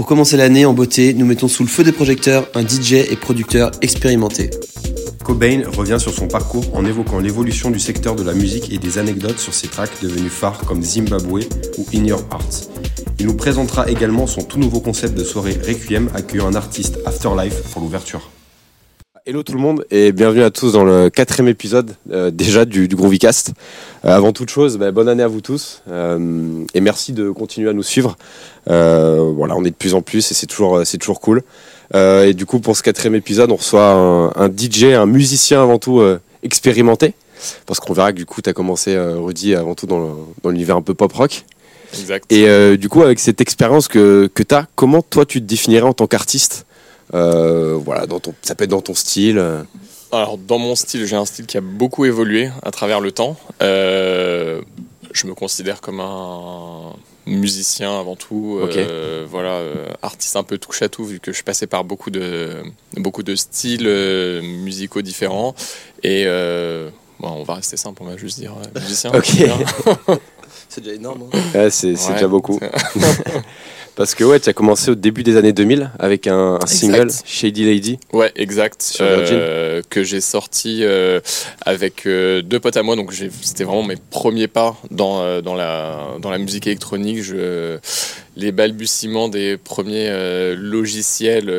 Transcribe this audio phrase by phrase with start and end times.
[0.00, 3.16] Pour commencer l'année en beauté, nous mettons sous le feu des projecteurs un DJ et
[3.16, 4.48] producteur expérimenté.
[5.22, 8.96] Cobain revient sur son parcours en évoquant l'évolution du secteur de la musique et des
[8.96, 11.40] anecdotes sur ses tracks devenus phares comme Zimbabwe
[11.76, 12.70] ou In Your Heart.
[13.18, 17.60] Il nous présentera également son tout nouveau concept de soirée Requiem accueillant un artiste Afterlife
[17.70, 18.30] pour l'ouverture.
[19.26, 22.88] Hello tout le monde et bienvenue à tous dans le quatrième épisode euh, déjà du,
[22.88, 23.52] du Groovycast.
[24.04, 27.68] Euh, avant toute chose, bah, bonne année à vous tous euh, et merci de continuer
[27.68, 28.16] à nous suivre.
[28.66, 31.42] Voilà, on est de plus en plus et c'est toujours, c'est toujours cool.
[31.94, 35.78] Et du coup, pour ce quatrième épisode, on reçoit un, un DJ, un musicien avant
[35.78, 36.02] tout
[36.42, 37.14] expérimenté.
[37.66, 40.50] Parce qu'on verra que du coup, tu as commencé, Rudy, avant tout dans le- dans
[40.50, 41.44] l'univers un peu pop rock.
[41.98, 42.30] Exact.
[42.32, 45.86] Et du coup, avec cette expérience que, que tu as, comment toi tu te définirais
[45.86, 46.64] en tant qu'artiste?
[47.12, 49.38] Voilà, dans ton, ça peut être dans ton style.
[49.38, 49.62] euh.
[50.12, 53.36] Alors, dans mon style, j'ai un style qui a beaucoup évolué à travers le temps.
[53.62, 54.60] Euh,
[55.12, 56.94] je me considère comme un
[57.26, 58.58] musicien avant tout.
[58.60, 61.84] Euh, voilà, euh, artiste un peu touche à tout, vu que je suis passé par
[61.84, 62.62] beaucoup de,
[62.96, 65.54] beaucoup de styles euh, musicaux différents.
[66.02, 69.12] Et euh, bon, on va rester simple, on va juste dire euh, musicien.
[69.14, 69.26] Ok.
[70.68, 71.24] c'est déjà énorme.
[71.32, 71.38] hein.
[71.54, 72.14] Ouais, c'est c'est Ouais.
[72.14, 72.58] déjà beaucoup.
[73.96, 77.10] Parce que ouais, tu as commencé au début des années 2000 avec un, un single,
[77.24, 77.98] Shady Lady.
[78.12, 78.80] Ouais, exact.
[78.82, 79.36] Sur Virgin.
[79.38, 81.20] Euh, que j'ai sorti euh,
[81.66, 82.96] avec euh, deux potes à moi.
[82.96, 87.22] Donc c'était vraiment mes premiers pas dans, euh, dans, la, dans la musique électronique.
[87.22, 87.78] Je,
[88.36, 91.52] les balbutiements des premiers euh, logiciels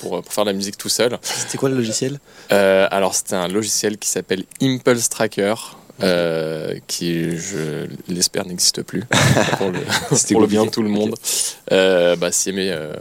[0.00, 1.18] pour, pour faire de la musique tout seul.
[1.22, 2.18] C'était quoi le logiciel?
[2.52, 5.54] Euh, alors c'était un logiciel qui s'appelle Impulse Tracker.
[6.02, 9.04] Euh, qui, je l'espère, n'existe plus
[9.58, 9.78] pour le,
[10.16, 11.14] C'était pour le bien de tout le monde.
[11.72, 12.92] Euh, bah, si aimé, euh,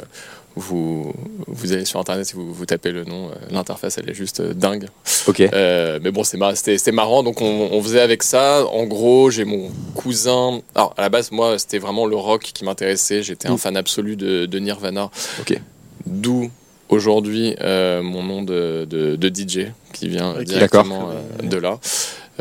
[0.56, 1.14] vous,
[1.46, 4.88] vous allez sur internet et vous, vous tapez le nom, l'interface elle est juste dingue.
[5.28, 5.42] Ok.
[5.42, 8.66] Euh, mais bon, c'est c'était marrant, donc on, on faisait avec ça.
[8.66, 10.62] En gros, j'ai mon cousin.
[10.74, 13.22] Alors à la base, moi, c'était vraiment le rock qui m'intéressait.
[13.22, 15.12] J'étais un fan absolu de, de Nirvana.
[15.40, 15.60] Ok.
[16.08, 16.50] D'où
[16.90, 21.80] aujourd'hui euh, mon nom de, de- de DJ qui vient directement euh, de là.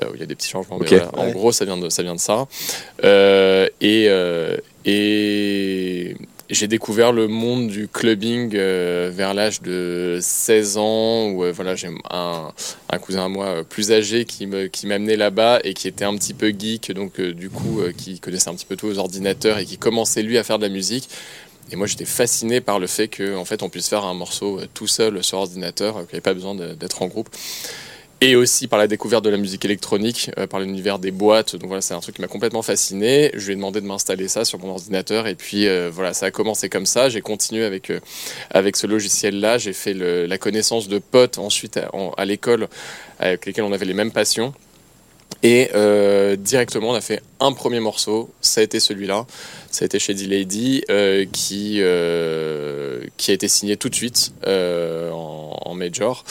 [0.02, 2.02] Euh, il y a des petits changements, mais en gros, ça vient de ça.
[2.02, 2.46] Vient de ça.
[3.04, 6.16] Euh, et, euh, et
[6.48, 11.74] j'ai découvert le monde du clubbing euh, vers l'âge de 16 ans, où euh, voilà,
[11.74, 12.52] j'ai un,
[12.90, 16.04] un cousin à moi euh, plus âgé qui me qui m'amenait là-bas et qui était
[16.04, 18.90] un petit peu geek, donc euh, du coup euh, qui connaissait un petit peu tous
[18.90, 21.08] les ordinateurs et qui commençait lui à faire de la musique.
[21.72, 24.86] Et moi, j'étais fasciné par le fait qu'en fait, on puisse faire un morceau tout
[24.86, 27.28] seul sur ordinateur, qu'il n'y avait pas besoin d'être en groupe.
[28.22, 31.54] Et aussi par la découverte de la musique électronique, euh, par l'univers des boîtes.
[31.54, 33.30] Donc voilà, c'est un truc qui m'a complètement fasciné.
[33.34, 35.26] Je lui ai demandé de m'installer ça sur mon ordinateur.
[35.26, 37.10] Et puis euh, voilà, ça a commencé comme ça.
[37.10, 38.00] J'ai continué avec, euh,
[38.50, 39.58] avec ce logiciel-là.
[39.58, 42.68] J'ai fait le- la connaissance de potes ensuite à, à l'école
[43.18, 44.54] avec lesquels on avait les mêmes passions.
[45.42, 48.30] Et euh, directement, on a fait un premier morceau.
[48.40, 49.26] Ça a été celui-là.
[49.70, 54.32] Ça a été Shady Lady, euh, qui, euh, qui a été signé tout de suite
[54.46, 56.24] en, en major.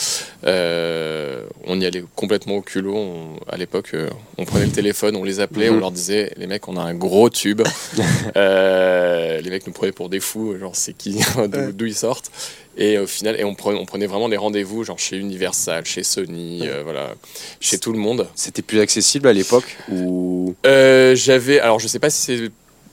[0.44, 2.96] On y allait complètement au culot.
[2.96, 3.94] On- à l'époque,
[4.38, 5.76] on prenait le téléphone, on les appelait, Mhm.
[5.76, 7.62] on leur disait Les mecs, on a un gros tube.
[8.34, 11.18] Les mecs nous prenaient pour des fous, genre c'est qui,
[11.74, 12.30] d'où ils sortent.
[12.78, 16.02] Et au final, et on prenait, on prenait vraiment des rendez-vous, genre chez Universal, chez
[16.02, 17.14] Sony, euh, voilà,
[17.60, 18.26] chez tout le monde.
[18.34, 20.54] C'était plus accessible à l'époque ou?
[20.66, 22.50] Euh, J'avais, alors je sais pas si c'est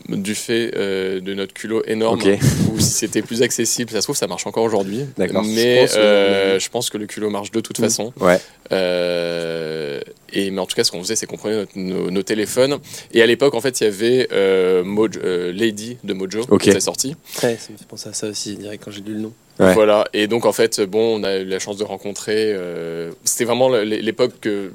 [0.09, 2.19] du fait euh, de notre culot énorme
[2.73, 3.89] ou si c'était plus accessible.
[3.91, 5.05] Ça se trouve, ça marche encore aujourd'hui.
[5.17, 5.43] D'accord.
[5.43, 7.83] Mais Je pense, euh, je pense que le culot marche de toute Mm.
[7.83, 8.13] façon.
[8.19, 8.39] Ouais.
[8.72, 9.99] Euh,
[10.31, 12.79] et mais en tout cas, ce qu'on faisait, c'est qu'on prenait notre- nos, nos téléphones.
[13.13, 16.69] Et à l'époque, en fait, il y avait euh, Mojo- euh, Lady de Mojo qui
[16.69, 17.16] était sorti.
[17.43, 19.33] Ouais, ça me fait penser à ça aussi, direct quand j'ai lu le nom.
[19.59, 19.74] Ouais.
[19.74, 20.06] Voilà.
[20.14, 22.52] Et donc, en fait, bon, on a eu la chance de rencontrer.
[22.53, 24.72] euh, C'était vraiment l'époque que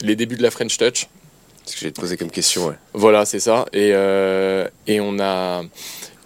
[0.00, 1.08] les débuts de la French Touch.
[1.66, 2.74] ce que j'ai posé comme question ouais.
[2.94, 3.66] Voilà, c'est ça.
[3.72, 5.62] Et, euh, et on a.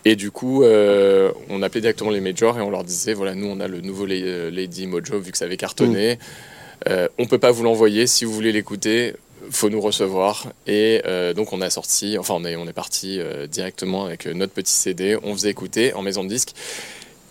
[0.04, 3.46] Et du coup, euh, on appelait directement les majors et on leur disait voilà, nous,
[3.46, 6.18] on a le nouveau La- Lady Mojo, vu que ça avait cartonné.
[6.88, 8.06] Euh, on peut pas vous l'envoyer.
[8.06, 9.14] Si vous voulez l'écouter,
[9.50, 10.46] faut nous recevoir.
[10.68, 13.18] Et euh, donc, on a sorti, enfin, on est, on est parti
[13.50, 15.18] directement avec notre petit CD.
[15.24, 16.54] On faisait écouter en maison de disque.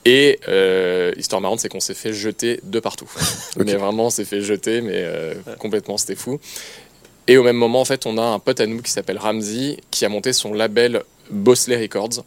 [0.10, 3.12] Et euh, histoire marrante, c'est qu'on s'est fait jeter de partout.
[3.58, 6.40] Mais vraiment, on s'est fait jeter, mais euh, complètement, c'était fou.
[7.28, 9.76] Et au même moment, en fait, on a un pote à nous qui s'appelle Ramsey,
[9.92, 12.24] qui a monté son label Bosley Records.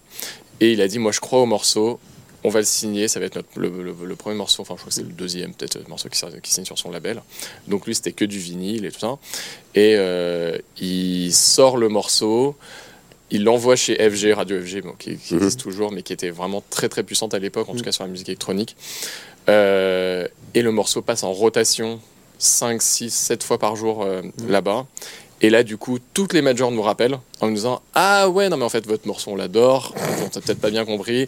[0.60, 1.98] Et il a dit, moi, je crois au morceau,
[2.44, 4.80] on va le signer, ça va être notre, le, le- le premier morceau, enfin, je
[4.80, 7.22] crois que c'est le deuxième, peut-être, euh, morceau qui, signe sur son label.
[7.66, 9.16] Donc lui, c'était que du vinyle et tout ça.
[9.74, 12.56] Et euh, il sort le morceau,
[13.30, 15.40] il l'envoie chez FG, Radio FG, bon, qui, qui Mhm.
[15.42, 18.04] existe toujours, mais qui était vraiment très très puissante à l'époque, en tout cas sur
[18.04, 18.76] la musique électronique.
[19.48, 22.00] Euh, et le morceau passe en rotation
[22.38, 24.86] 5, 6, 7 fois par jour euh, là-bas.
[25.42, 28.58] Et là, du coup, toutes les majors nous rappellent en nous disant Ah ouais, non,
[28.58, 29.94] mais en fait, votre morceau, on l'adore.
[30.22, 31.22] On t'a peut-être pas bien compris.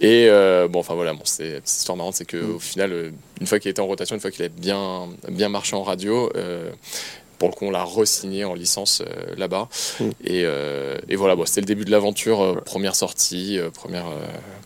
[0.00, 3.60] Et euh, bon, enfin voilà, bon, c'est une histoire marrante, c'est qu'au final, une fois
[3.60, 6.28] qu'il était en rotation, une fois qu'il a bien, bien marché en radio,
[7.42, 9.68] pour le coup, on l'a re-signé en licence euh, là-bas.
[9.98, 10.04] Mm.
[10.22, 14.06] Et, euh, et voilà, bon, c'était le début de l'aventure, euh, première sortie, première.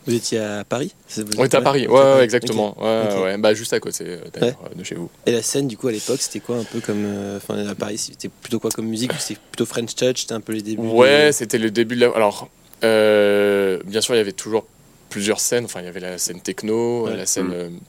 [0.06, 2.76] Vous étiez à Paris vous On était à Paris, ouais, ouais, exactement.
[2.78, 5.08] Ouais, ouais, bah juste à côté de chez vous.
[5.25, 7.06] Et la scène, du coup, à l'époque, c'était quoi un peu comme.
[7.38, 10.52] Enfin, à Paris, c'était plutôt quoi comme musique C'était plutôt French Touch C'était un peu
[10.52, 12.11] les débuts Ouais, de- c'était le début de la.
[12.14, 12.50] Alors,
[12.82, 14.67] bien sûr, il y avait toujours
[15.08, 15.64] plusieurs scènes.
[15.64, 17.46] Enfin, il y avait la scène techno, la scène.
[17.46, 17.81] Mm.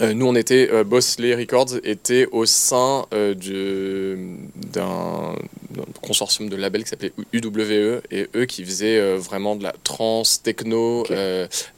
[0.00, 0.68] Euh, nous, on était.
[0.72, 4.38] euh, Bosley Records était au sein euh, du-
[4.72, 5.34] d'un
[6.00, 11.04] consortium de labels qui s'appelait UWE et eux qui faisaient vraiment de la trance, techno.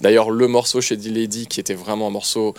[0.00, 2.54] D'ailleurs, le morceau chez D-Lady qui était vraiment un morceau.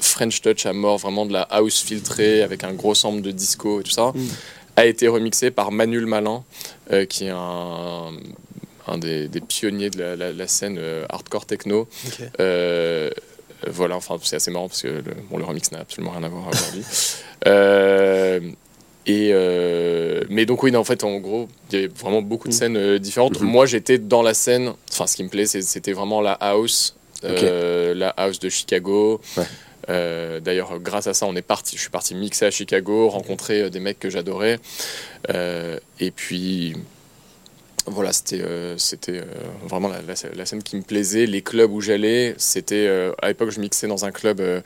[0.00, 3.80] French Touch à mort, vraiment de la house filtrée avec un gros sample de disco
[3.80, 4.26] et tout ça, Mm.
[4.76, 6.44] a été remixé par Manuel Malin,
[7.08, 8.12] qui est un,
[8.86, 11.88] un des, des pionniers de la, la- la scène euh, hardcore techno.
[12.38, 13.10] Euh,
[13.66, 16.28] voilà, enfin c'est assez marrant parce que le, bon, le remix n'a absolument rien à
[16.28, 16.82] voir aujourd'hui.
[17.46, 18.40] Euh,
[19.06, 22.48] et euh, mais donc oui, non, en fait, en gros, il y avait vraiment beaucoup
[22.48, 22.56] de Mm.
[22.56, 23.40] scènes euh, différentes.
[23.40, 23.46] Mhm.
[23.48, 24.72] Moi, j'étais dans la scène.
[24.90, 29.20] Enfin, ce qui me plaît, c'était vraiment la house, euh, la house de Chicago.
[29.36, 29.44] Ouais.
[29.88, 31.76] Euh, D'ailleurs, grâce à ça, on est parti.
[31.76, 34.58] Je suis parti mixer à Chicago, rencontrer euh, des mecs que j'adorais.
[35.30, 36.74] Euh, et puis,
[37.90, 39.24] voilà, c'était euh, c'était euh,
[39.66, 41.26] vraiment la, la- la scène qui me plaisait.
[41.26, 44.40] Les clubs où j'allais, c'était euh, à l'époque, je mixais dans un club.
[44.40, 44.60] euh,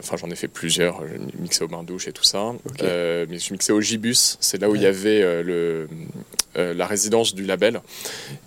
[0.00, 1.00] Enfin, j'en ai fait plusieurs.
[1.06, 2.52] Je mixais au bain-douche et tout ça.
[2.82, 4.36] Euh, mais je mixais au Gibus.
[4.40, 5.88] C'est là où il y avait euh, le,
[6.74, 7.80] la résidence du label.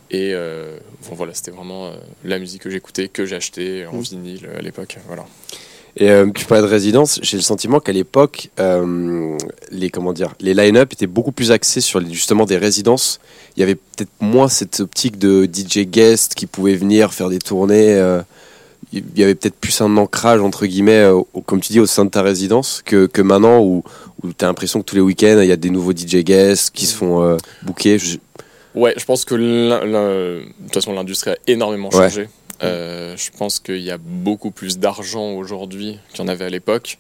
[0.10, 1.94] Et bon, voilà, c'était vraiment
[2.26, 4.02] la musique que j'écoutais, que j'achetais en Mm.
[4.02, 4.98] vinyle à l'époque.
[5.08, 5.26] Voilà.
[5.98, 9.38] Et euh, tu parlais de résidence, j'ai le sentiment qu'à l'époque, euh,
[9.72, 13.20] les comment dire, les line-up étaient beaucoup plus axés sur justement des résidences.
[13.58, 17.40] Il y avait peut-être moins cette optique de DJ guest qui pouvait venir faire des
[17.40, 17.96] tournées.
[17.96, 18.22] euh,
[18.94, 21.86] il y avait peut-être plus un ancrage entre guillemets, euh, au- comme tu dis, au
[21.86, 23.84] sein de ta résidence que, que maintenant où,
[24.24, 26.72] où tu as l'impression que tous les week-ends il y a des nouveaux DJ guests
[26.74, 27.98] qui se font booker.
[28.00, 28.18] Je-
[28.74, 32.10] Ouais, je pense que de toute façon l'industrie a énormément Ouais.
[32.64, 36.50] Euh, je pense qu'il y a beaucoup plus d'argent aujourd'hui qu'il y en avait à
[36.50, 36.98] l'époque.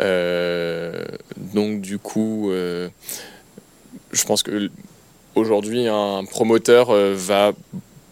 [0.00, 1.04] Euh,
[1.36, 2.88] donc du coup, euh,
[4.12, 4.70] je pense que
[5.34, 7.52] aujourd'hui un promoteur va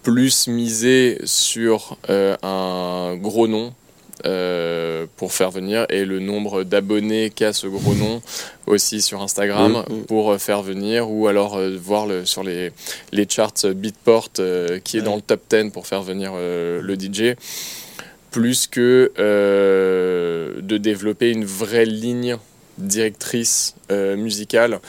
[0.02, 3.72] plus miser sur un gros nom
[4.24, 8.22] euh, pour faire venir et le nombre d'abonnés qu'a ce gros nom
[8.66, 10.04] aussi sur Instagram Mm, mm.
[10.06, 12.72] pour euh, faire venir ou alors euh, voir le, sur les,
[13.12, 15.06] les charts Beatport euh, qui est Ouais.
[15.06, 17.36] dans le top 10 pour faire venir le DJ
[18.30, 22.36] plus que de développer une vraie ligne
[22.78, 24.80] directrice musicale.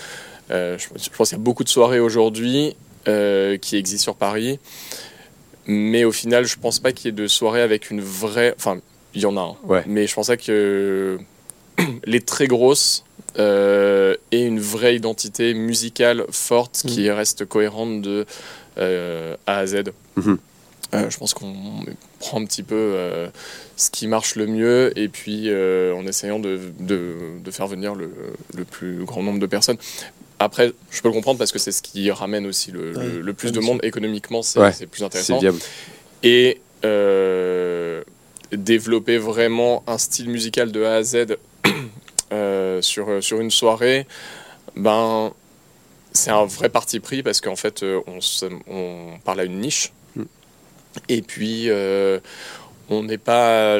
[0.49, 2.75] Je, je pense qu'il y a beaucoup de soirées aujourd'hui
[3.05, 4.59] qui existent sur Paris,
[5.67, 8.53] mais au final, je pense pas qu'il y ait de soirées avec une vraie.
[8.57, 8.79] Enfin,
[9.13, 9.83] il y en a un, Ouais.
[9.87, 11.19] mais je pensais que
[12.05, 13.03] les très grosses
[13.39, 18.25] euh, aient une vraie identité musicale forte qui reste cohérente de
[18.77, 19.83] euh, A à Z.
[20.15, 20.37] Mhm.
[20.93, 21.55] Euh, je pense qu'on
[22.19, 23.27] prend un petit peu euh,
[23.77, 27.13] ce qui marche le mieux et puis en essayant de, de,
[27.43, 28.11] de faire venir le,
[28.55, 29.77] le plus grand nombre de personnes.
[30.39, 33.05] Après, je peux le comprendre parce que c'est ce qui ramène aussi le, le- Ouais,
[33.21, 35.39] le plus de monde économiquement, c'est Ouais, plus intéressant.
[35.39, 35.57] viable.
[36.21, 36.59] Et
[38.57, 41.37] développer vraiment un style musical de A à Z
[42.31, 44.07] euh, sur, sur une soirée,
[44.75, 45.31] ben,
[46.11, 49.59] c'est un vrai parti pris parce qu'en fait, euh, on, se- on parle à une
[49.59, 49.91] niche.
[50.15, 50.23] Mm.
[51.09, 52.19] Et puis, euh,
[52.89, 53.79] on n'est pas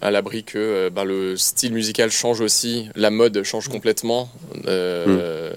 [0.00, 4.28] à l'abri que euh, ben, le style musical change aussi, la mode change complètement.
[4.66, 5.54] Euh,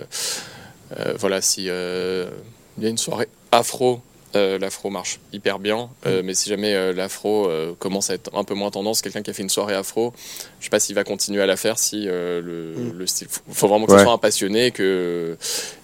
[0.99, 2.29] euh, voilà, si euh,
[2.77, 4.01] il y a une soirée afro,
[4.35, 5.89] euh, l'afro marche hyper bien.
[6.05, 9.29] Euh, mais si jamais euh, l'afro commence à être un peu moins tendance, quelqu'un qui
[9.29, 10.13] a fait une soirée afro,
[10.59, 12.97] je sais pas s'il va continuer à la faire si le, Mm.
[12.97, 13.27] le style.
[13.51, 13.97] Faut, vraiment que Ouais.
[13.99, 15.37] ce soit un passionné et que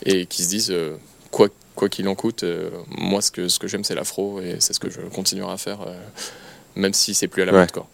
[0.06, 0.74] et qui se dise
[1.32, 2.44] quoi quoi qu'il en coûte,
[2.90, 5.58] moi ce que ce que j'aime c'est l'afro et c'est ce que je continuerai à
[5.58, 5.80] faire,
[6.76, 7.60] même si c'est plus à la Ouais.
[7.60, 7.88] mode quoi.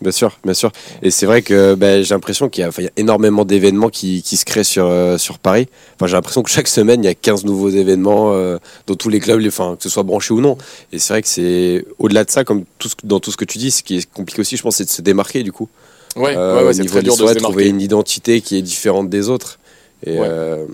[0.00, 0.70] Bien sûr, bien sûr.
[1.02, 3.44] Et c'est vrai que ben, j'ai l'impression qu'il y, a- enfin, il y a énormément
[3.44, 5.66] d'événements qui, qui se créent sur, euh, sur Paris.
[5.96, 9.08] Enfin, j'ai l'impression que chaque semaine, il y a 15 nouveaux événements euh, dans tous
[9.08, 10.56] les clubs, les, enfin, que ce soit branché ou non.
[10.92, 13.36] Et c'est vrai que c'est au-delà de ça, comme tout ce, que- dans tout ce
[13.36, 15.50] que tu dis, ce qui est compliqué aussi, je pense, c'est de se démarquer du
[15.50, 15.68] coup.
[16.14, 17.68] Ouais, Euh, ouais, c'est très dur de se soirées, trouver démarquer.
[17.70, 19.58] une identité qui est différente des autres.
[20.06, 20.26] Et, Ouais.
[20.30, 20.64] euh,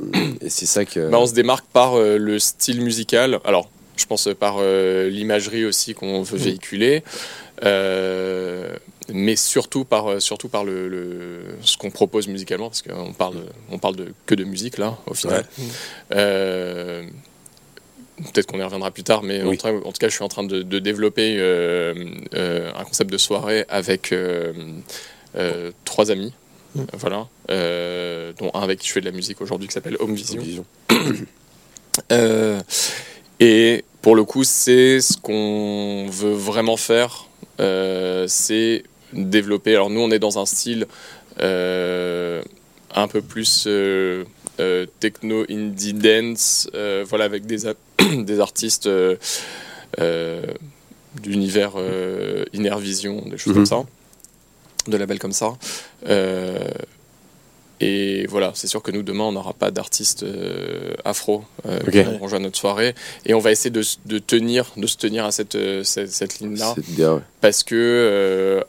[0.42, 1.08] et c'est ça que.
[1.10, 3.40] Bah, on se démarque par le style musical.
[3.46, 7.02] Alors, je pense par l'imagerie aussi qu'on veut véhiculer.
[7.64, 8.68] Euh,
[9.12, 13.36] mais surtout par, euh, surtout par le, le- ce qu'on propose musicalement, parce qu'on parle,
[13.70, 15.44] on parle de, que de musique là, au final.
[16.14, 17.04] Euh,
[18.32, 19.58] Peut-être qu'on y reviendra plus tard, mais en, Oui.
[19.58, 21.92] tout cas, en tout cas, je suis en train de, de développer euh,
[22.34, 24.14] euh, un concept de soirée avec
[25.84, 26.32] trois amis,
[26.76, 26.82] Mm.
[26.94, 27.28] voilà,
[28.38, 30.40] dont un avec qui je fais de la musique aujourd'hui qui s'appelle Home Vision.
[30.42, 30.64] Vision.
[33.40, 37.26] Et pour le coup, c'est ce qu'on veut vraiment faire,
[37.60, 39.72] euh, c'est développer.
[39.74, 40.86] Alors nous, on est dans un style
[41.40, 42.42] euh,
[42.94, 44.24] un peu plus euh,
[44.60, 46.68] euh, techno indie dance,
[47.08, 47.58] voilà, avec des,
[48.16, 48.88] des artistes
[51.22, 51.72] d'univers
[52.52, 53.54] Inner Vision, des choses Mhm.
[53.54, 53.82] comme ça,
[54.88, 55.54] de labels comme ça.
[57.80, 61.90] Et voilà, c'est sûr que nous, demain, on n'aura pas d'artistes euh, afro euh, Ok.
[61.92, 62.94] qui notre soirée.
[63.26, 66.74] Et on va essayer de, de tenir, de se tenir à cette, cette, cette ligne-là.
[66.98, 67.20] Ouais.
[67.40, 68.62] Parce que euh,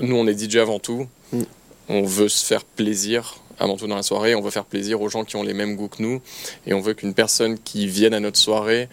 [0.00, 1.06] nous, on est DJ avant tout.
[1.32, 1.42] Mm.
[1.88, 4.34] On veut se faire plaisir avant tout dans la soirée.
[4.34, 6.20] On veut faire plaisir aux gens qui ont les mêmes goûts que nous.
[6.66, 8.88] Et on veut qu'une personne qui vienne à notre soirée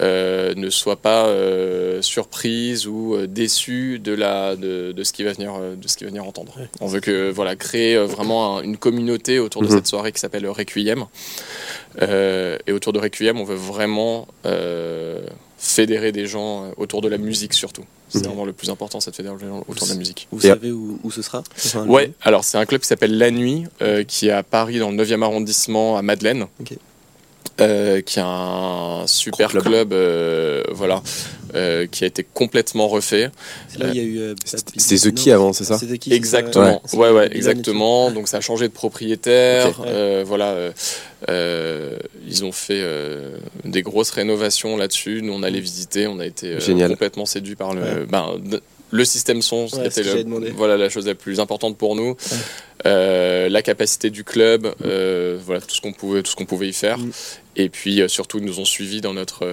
[0.00, 5.24] euh, ne soit pas euh, surprise ou euh, déçue de, la, de, de ce qu'il
[5.24, 6.52] va venir, de ce qu'il va venir entendre.
[6.58, 6.68] Ouais.
[6.82, 9.72] On veut que, voilà, créer vraiment un- une communauté autour de Mhm.
[9.74, 11.06] cette soirée qui s'appelle Requiem.
[12.02, 14.28] Euh, et autour de Requiem, on veut vraiment
[15.66, 17.84] fédérer des gens euh, autour de la musique surtout.
[18.08, 18.24] C'est Mhm.
[18.26, 20.28] vraiment le plus important, c'est de fédérer les gens autour de la musique.
[20.30, 21.42] Vous savez où, où ce sera
[21.86, 24.90] Ouais, alors c'est un club qui s'appelle La Nuit, euh, qui est à Paris dans
[24.90, 26.46] le 9e arrondissement, à Madeleine.
[27.58, 29.88] Euh, qui est un super Gros club.
[29.88, 31.02] club, euh, voilà,
[31.54, 33.30] euh, qui a été complètement refait.
[33.68, 34.34] C'est là où il y a eu.
[34.44, 35.78] C'était- Bad c'était The Key avant, c'est ça?
[35.78, 36.82] The Key, Exactement.
[36.92, 38.10] Ouais, ouais, exactement.
[38.10, 39.80] Donc ça a changé de propriétaire.
[39.86, 40.70] Euh, voilà,
[41.28, 45.22] euh, ils ont fait euh, des grosses rénovations là-dessus.
[45.22, 48.06] Nous, on allait visiter, on a été euh, complètement séduits par le, Ouais.
[48.08, 48.36] ben,
[48.92, 51.96] le système son, Ouais, ce était que le- voilà la chose la plus importante pour
[51.96, 52.16] nous.
[52.84, 56.98] La capacité du club, voilà tout ce qu'on pouvait, tout ce qu'on pouvait y faire.
[56.98, 57.10] Mm.
[57.56, 59.44] Et puis surtout, ils nous ont suivis dans notre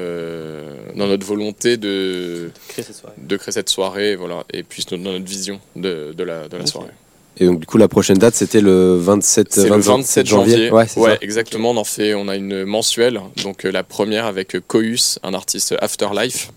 [0.96, 3.15] dans notre volonté de Créer cette soirée.
[3.18, 6.63] de créer cette soirée, voilà, et puis dans notre vision de, de la de la
[6.63, 6.70] Ok.
[6.70, 6.92] soirée.
[7.37, 10.69] Et donc, du coup, la prochaine date, c'était le 27, C'est le 27 janvier.
[10.71, 11.17] Ouais, c'est ça.
[11.21, 11.71] exactement.
[11.71, 13.19] On en fait, on a une mensuelle.
[13.43, 16.51] Donc euh, la première avec euh, Cohus, un artiste Afterlife.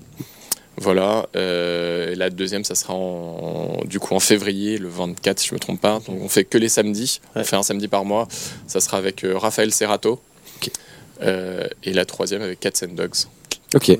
[0.78, 1.26] Voilà.
[1.36, 5.54] euh, et la deuxième, ça sera en, du coup en février, le 24, si je
[5.54, 6.00] me trompe pas.
[6.06, 7.20] Donc on fait que les samedis.
[7.34, 7.44] On Ouais.
[7.44, 8.28] fait un samedi par mois.
[8.66, 10.20] Ça sera avec euh, Raphaël Serrato.
[11.22, 13.14] Euh, et la troisième avec Cats and Dogs.
[13.74, 13.88] Ok.
[13.88, 13.98] Ouais,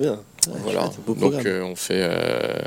[0.63, 0.91] Voilà.
[1.07, 2.59] chouette, Donc euh, on fait euh,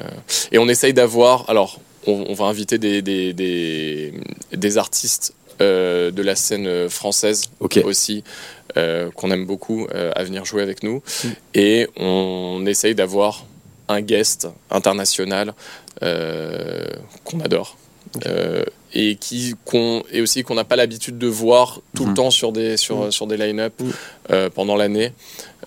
[0.51, 1.47] et on essaye d'avoir.
[1.49, 4.13] Alors, on, on va inviter des des, des,
[4.51, 7.49] des artistes euh, de la scène française
[7.83, 8.23] aussi
[8.77, 11.27] euh, qu'on aime beaucoup euh, à venir jouer avec nous Mm.
[11.53, 13.45] et on essaye d'avoir
[13.89, 15.53] un guest international
[15.99, 17.75] qu'on adore.
[18.93, 22.10] Et qui qu'on et aussi qu'on n'a pas l'habitude de voir tout Mhm.
[22.10, 23.12] le temps sur des sur, Mhm.
[23.12, 23.91] sur des line-up Mhm.
[24.31, 25.13] euh, pendant l'année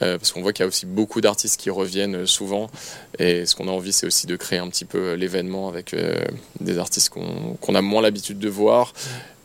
[0.02, 2.68] euh, parce qu'on voit qu'il y a aussi beaucoup d'artistes qui reviennent euh, souvent
[3.20, 6.20] et ce qu'on a envie c'est aussi de créer un petit peu l'événement avec euh,
[6.60, 8.92] des artistes qu'on qu'on a moins l'habitude de voir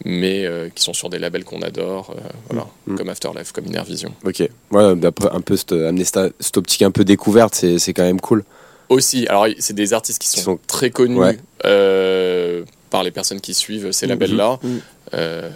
[0.06, 2.98] mais euh, qui sont sur des labels qu'on adore euh, voilà Mhm.
[2.98, 4.44] comme Afterlife comme Inner Vision Ok.
[4.72, 8.22] Ouais, d'après un peu cette, amener cette, optique un peu découverte, c'est c'est quand même
[8.22, 8.44] cool.
[8.90, 11.38] aussi alors c'est des artistes qui Qui sont, sont- très connus Ouais.
[11.66, 14.10] euh, par les personnes qui suivent ces Mhm.
[14.12, 14.82] labels là Mhm.
[15.14, 15.50] Euh,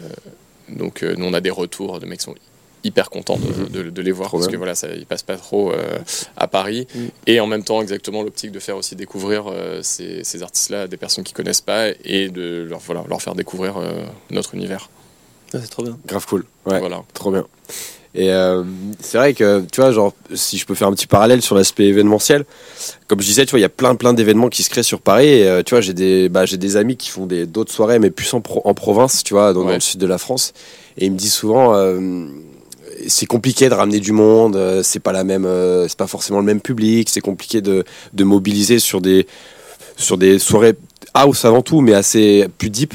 [0.69, 2.35] donc euh, nous on a des retours de mecs qui sont
[2.83, 4.53] hyper contents de, de- de les voir Trop parce bien.
[4.53, 5.99] que voilà ça ils passent pas trop euh,
[6.35, 7.09] à Paris Mhm.
[7.27, 10.83] et en même temps exactement l'optique de faire aussi découvrir euh, ces, ces artistes là
[10.83, 14.55] à des personnes qui connaissent pas et de leur voilà leur faire découvrir euh, notre
[14.55, 14.89] univers
[15.53, 15.97] Ah, c'est trop bien.
[16.07, 16.45] Grave cool.
[16.65, 16.79] Ouais.
[16.79, 17.45] voilà Trop bien.
[18.13, 18.63] Et euh,
[18.99, 21.85] c'est vrai que, tu vois, genre, si je peux faire un petit parallèle sur l'aspect
[21.85, 22.43] événementiel,
[23.07, 24.99] comme je disais, tu vois, il y a plein, plein d'événements qui se créent sur
[24.99, 25.27] Paris.
[25.27, 27.99] Et, euh, tu vois, j'ai des, bah, j'ai des amis qui font des, d'autres soirées,
[27.99, 30.51] mais plus en, pro- en province, tu vois, dans, le sud de la France.
[30.97, 32.27] Et ils me disent souvent, euh,
[33.07, 36.39] c'est compliqué de ramener du monde, euh, c'est pas la même, euh, c'est pas forcément
[36.39, 39.25] le même public, c'est compliqué de, de mobiliser sur des,
[39.95, 40.73] sur des soirées
[41.13, 42.93] house avant tout, mais assez plus deep.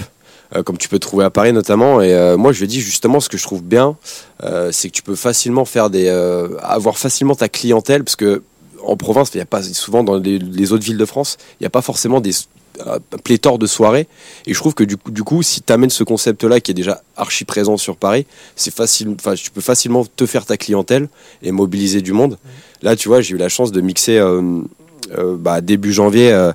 [0.57, 2.01] Euh, comme tu peux trouver à Paris notamment.
[2.01, 3.97] Et euh, moi je lui dis justement ce que je trouve bien
[4.43, 6.09] euh, c'est que tu peux facilement faire des
[6.61, 8.43] avoir facilement ta clientèle parce que
[8.85, 11.63] en province il y a pas souvent dans les, les autres villes de France il
[11.63, 12.33] n'y a pas forcément des
[12.87, 14.07] euh, pléthore de soirées.
[14.47, 16.73] Et je trouve que du coup, du coup si tu amènes ce concept là qui
[16.73, 20.57] est déjà archi présent sur Paris c'est facile enfin tu peux facilement te faire ta
[20.57, 21.09] clientèle
[21.43, 22.39] et mobiliser du monde.
[22.83, 24.61] Là tu vois j'ai eu la chance de mixer euh,
[25.17, 26.53] euh, bah, début janvier euh,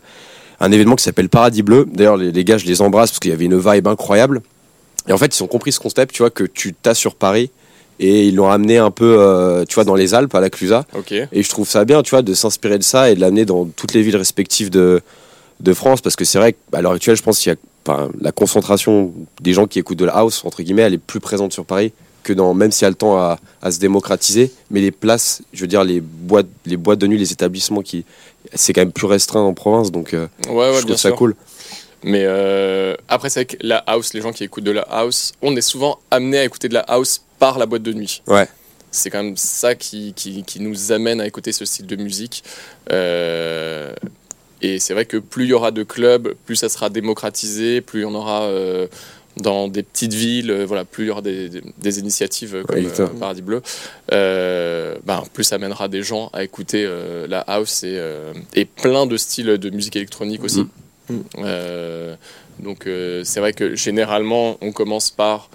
[0.62, 1.88] un événement qui s'appelle Paradis Bleu.
[1.92, 4.42] D'ailleurs les, les gars je les embrasse parce qu'il y avait une vibe incroyable.
[5.08, 7.52] Et en fait ils ont compris ce concept tu vois que tu t'as sur Paris
[8.02, 10.86] et ils l'ont amené un peu euh, tu vois dans les Alpes à la Clusa.
[11.32, 13.66] Et je trouve ça bien, tu vois, de s'inspirer de ça et de l'amener dans
[13.66, 15.02] toutes les villes respectives de,
[15.60, 18.10] de France, parce que c'est vrai qu'à l'heure actuelle, je pense qu'il y a enfin,
[18.20, 21.54] la concentration des gens qui écoutent de la house, entre guillemets, elle est plus présente
[21.54, 24.80] sur Paris que dans, même si elle a le temps à, à se démocratiser, mais
[24.80, 28.06] les places, je veux dire, les boîtes, les boîtes de nuit, les établissements, qui,
[28.54, 31.10] c'est quand même plus restreint en province, donc euh, Ouais, ouais, je bien trouve ça
[31.10, 31.16] sûr.
[31.16, 31.36] cool.
[32.04, 35.34] Mais euh, après, c'est vrai que la house, les gens qui écoutent de la house,
[35.42, 38.24] on est souvent amené à écouter de la house par la boîte de nuit.
[38.28, 38.48] Ouais.
[38.90, 42.44] C'est quand même ça qui, qui, qui nous amène à écouter ce style de musique.
[42.92, 43.94] Euh,
[44.62, 48.06] et c'est vrai que plus il y aura de clubs, plus ça sera démocratisé, plus
[48.06, 48.42] on aura
[49.38, 52.64] dans des petites villes, euh, voilà, plus il y aura des, des- des initiatives euh,
[52.64, 53.10] comme exactement.
[53.16, 53.62] euh, Paradis Bleu,
[54.12, 58.00] euh, ben, plus ça amènera des gens à écouter euh, la house et,
[58.54, 60.66] et plein de styles de musique électronique aussi.
[61.10, 61.24] Mhm.
[61.40, 62.16] Euh,
[62.60, 62.88] donc
[63.24, 65.50] c'est vrai que généralement on commence par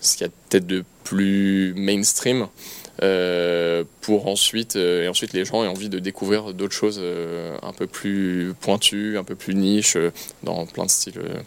[0.00, 2.46] ce qu'il y a peut-être de plus mainstream
[4.00, 7.72] pour ensuite euh, et ensuite les gens aient envie de découvrir d'autres choses euh, un
[7.72, 10.10] peu plus pointues, un peu plus niche euh,
[10.44, 11.40] dans plein de styles euh,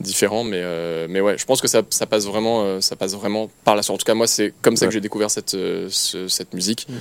[0.00, 3.14] différents mais euh, mais ouais je pense que ça, ça passe vraiment euh, ça passe
[3.14, 4.88] vraiment par là en tout cas moi c'est comme ça Ouais.
[4.88, 6.92] que j'ai découvert cette euh, ce- cette musique Mm.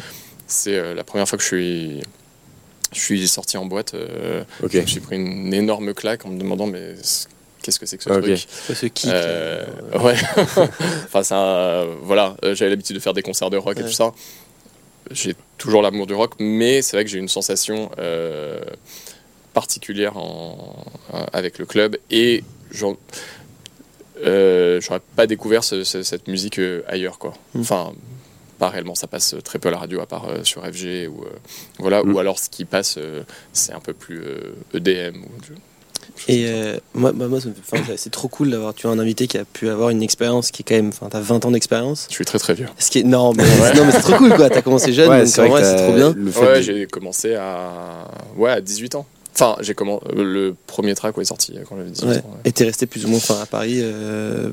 [0.48, 2.01] c'est euh, la première fois que je suis
[2.91, 4.72] je suis sorti en boîte euh, Ok.
[4.74, 6.93] je me suis pris une énorme claque en me demandant mais
[7.63, 8.38] qu'est-ce que c'est que ce truc
[8.75, 9.10] ce kick.
[9.12, 10.13] Euh, là, ouais.
[11.05, 13.91] Enfin c'est un- voilà euh, j'avais l'habitude de faire des concerts de rock et tout
[13.91, 14.12] ça.
[15.12, 18.60] J'ai toujours l'amour du rock mais c'est vrai que j'ai une sensation euh,
[19.53, 22.43] particulière en, euh, avec le club et
[24.25, 27.34] euh, j'aurais pas découvert ce- ce- cette musique euh, ailleurs quoi.
[27.53, 27.62] Mm.
[27.62, 27.93] enfin
[28.60, 28.96] pas réellement.
[28.96, 31.29] Ça passe très peu à la radio à part euh, sur FG ou euh,
[31.79, 32.03] voilà.
[32.03, 32.13] Mm.
[32.13, 35.58] ou alors ce qui passe euh, c'est un peu plus euh, EDM ou je- chose
[36.27, 39.68] Et euh, moi, enfin, c'est- trop cool d'avoir tu vois, un invité qui a pu
[39.70, 40.89] avoir une expérience qui est quand même.
[40.89, 42.08] Enfin, t'as 20 ans d'expérience.
[42.10, 43.44] je suis très très vieux Ce qui est non, mais,
[43.75, 44.50] non, mais c'est trop cool quoi.
[44.50, 46.13] T'as commencé jeune, donc c'est trop bien.
[46.15, 49.06] Le fait Ouais, de- j'ai commencé à ouais à 18 ans.
[49.36, 52.18] Enfin, j'ai commencé le premier track ouais, est sorti quand j'avais 18 Ouais.
[52.20, 52.38] ans.
[52.46, 54.50] Et t'es resté plus ou moins à Paris euh,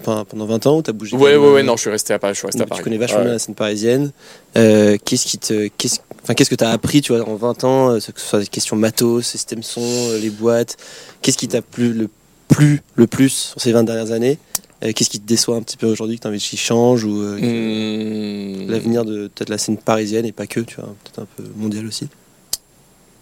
[0.00, 2.14] enfin, pendant 20 ans ou t'as bougé Ouais, ouais, ouais, euh, non, je suis resté
[2.14, 2.32] à Paris.
[2.34, 2.78] Je suis resté à Paris.
[2.80, 3.24] Tu connais vachement Ouais.
[3.24, 4.10] bien la scène parisienne.
[4.56, 7.90] Euh, qu'est-ce qui te, qu'est-ce, enfin, qu'est-ce que t'as appris, tu vois, en 20 ans,
[7.90, 10.76] euh, que ce soit des questions matos, système son, euh, les boîtes.
[11.22, 12.08] Qu'est-ce qui t'a plu le
[12.48, 14.38] plus, le plus sur ces 20 dernières années?
[14.84, 17.20] Euh, Qu'est-ce qui te déçoit un petit peu aujourd'hui, que t'as envie qu'il change ou
[17.22, 18.70] euh, Hmm.
[18.70, 21.86] l'avenir de peut-être la scène parisienne et pas que, tu vois, peut-être un peu mondial
[21.86, 22.08] aussi?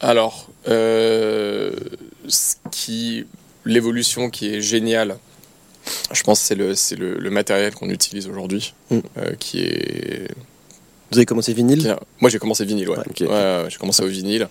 [0.01, 1.73] Alors, euh,
[2.29, 3.27] ce qui,
[3.67, 5.19] l'évolution qui est géniale,
[6.13, 8.99] je pense, c'est le, c'est le, le matériel qu'on utilise aujourd'hui, Mm.
[9.19, 10.29] euh, qui est.
[11.11, 11.97] Vous avez commencé vinyle?
[12.21, 12.97] Moi, j'ai commencé vinyle, ouais.
[12.99, 13.27] Ouais.
[13.27, 14.49] Ouais, ouais, j'ai commencé au vinyle.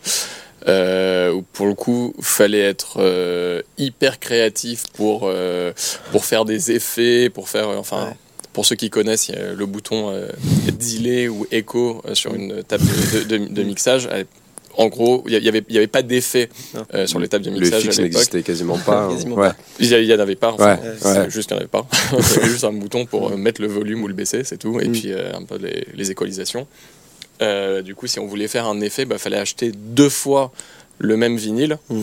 [0.67, 5.71] Euh, où pour le coup, fallait être euh, hyper créatif pour euh,
[6.11, 8.13] pour faire des effets, pour faire, enfin, Ouais.
[8.51, 10.13] pour ceux qui connaissent, le bouton
[10.77, 14.09] delay ou echo sur une table de, de- de- de mixage.
[14.77, 16.49] En gros, il y avait y avait pas d'effet
[16.93, 18.13] euh, sur les tables de le mixage fixe à l'époque.
[18.13, 19.03] n'existait quasiment pas.
[19.05, 19.09] hein.
[19.13, 19.49] Quasiment ouais.
[19.49, 19.55] pas.
[19.79, 20.51] Il y, a- il y en avait pas.
[20.51, 21.29] Enfin, Ouais, c'est ouais.
[21.29, 21.85] juste qu'il n'y en avait pas.
[22.13, 24.57] il y avait juste un bouton pour euh, mettre le volume ou le baisser, c'est
[24.57, 24.79] tout.
[24.79, 24.91] Et Mm.
[24.91, 26.65] puis euh, un peu les, les équalisations.
[27.41, 30.51] Euh, du coup, si on voulait faire un effet, il fallait acheter deux fois
[30.99, 31.77] le même vinyle.
[31.89, 32.01] Mm.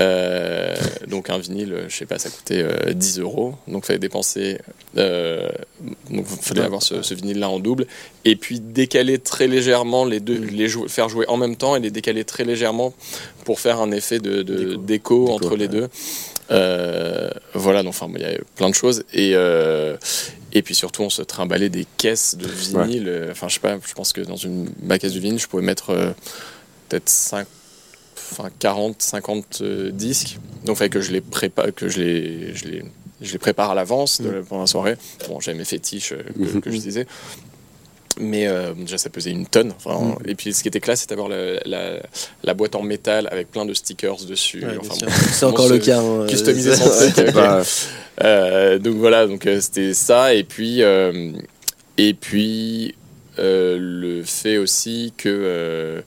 [0.00, 0.74] Euh,
[1.06, 3.54] donc un vinyle, je sais pas, ça coûtait euh, 10 euros.
[3.68, 4.58] Donc il fallait dépenser.
[4.96, 5.48] Euh,
[6.10, 7.86] donc il fallait avoir ce, ce vinyle-là en double.
[8.24, 11.80] Et puis décaler très légèrement les deux, les jou- faire jouer en même temps et
[11.80, 12.94] les décaler très légèrement
[13.44, 14.42] pour faire un effet de
[14.76, 15.28] D'écho.
[15.30, 15.68] entre les ouais.
[15.68, 15.88] deux.
[16.50, 19.04] Euh, voilà, donc enfin, il y a plein de choses.
[19.12, 19.96] Et, euh,
[20.52, 23.28] et puis surtout, on se trimballait des caisses de vinyle.
[23.30, 25.62] Enfin, je sais pas, je pense que dans une ma caisse de vinyle, je pouvais
[25.62, 25.94] mettre
[26.88, 27.46] peut-être 5,
[28.32, 30.38] enfin 40, 50 euh, disques.
[30.64, 32.82] Donc, il fallait que je les prépare, que je les, je les,
[33.20, 34.44] je les prépare à l'avance de- Mm.
[34.48, 34.96] pendant la soirée.
[35.28, 36.60] Bon, j'avais mes fétiches euh, que, Mhm.
[36.60, 37.06] que je disais.
[38.20, 39.72] Mais euh, déjà, ça pesait une tonne.
[39.76, 40.28] Enfin, Mm.
[40.28, 42.02] Et puis, ce qui était classe, c'était d'avoir la, la,
[42.44, 44.62] la boîte en métal avec plein de stickers dessus.
[44.64, 45.06] Ouais, bien Enfin, sûr.
[45.06, 45.98] bon, c'est encore le cas.
[46.00, 47.62] hein, customiser son truc avec- Bah,
[48.22, 51.32] euh, donc voilà, donc euh, c'était ça et puis euh,
[51.96, 52.94] et puis
[53.38, 56.02] euh, le fait aussi que euh,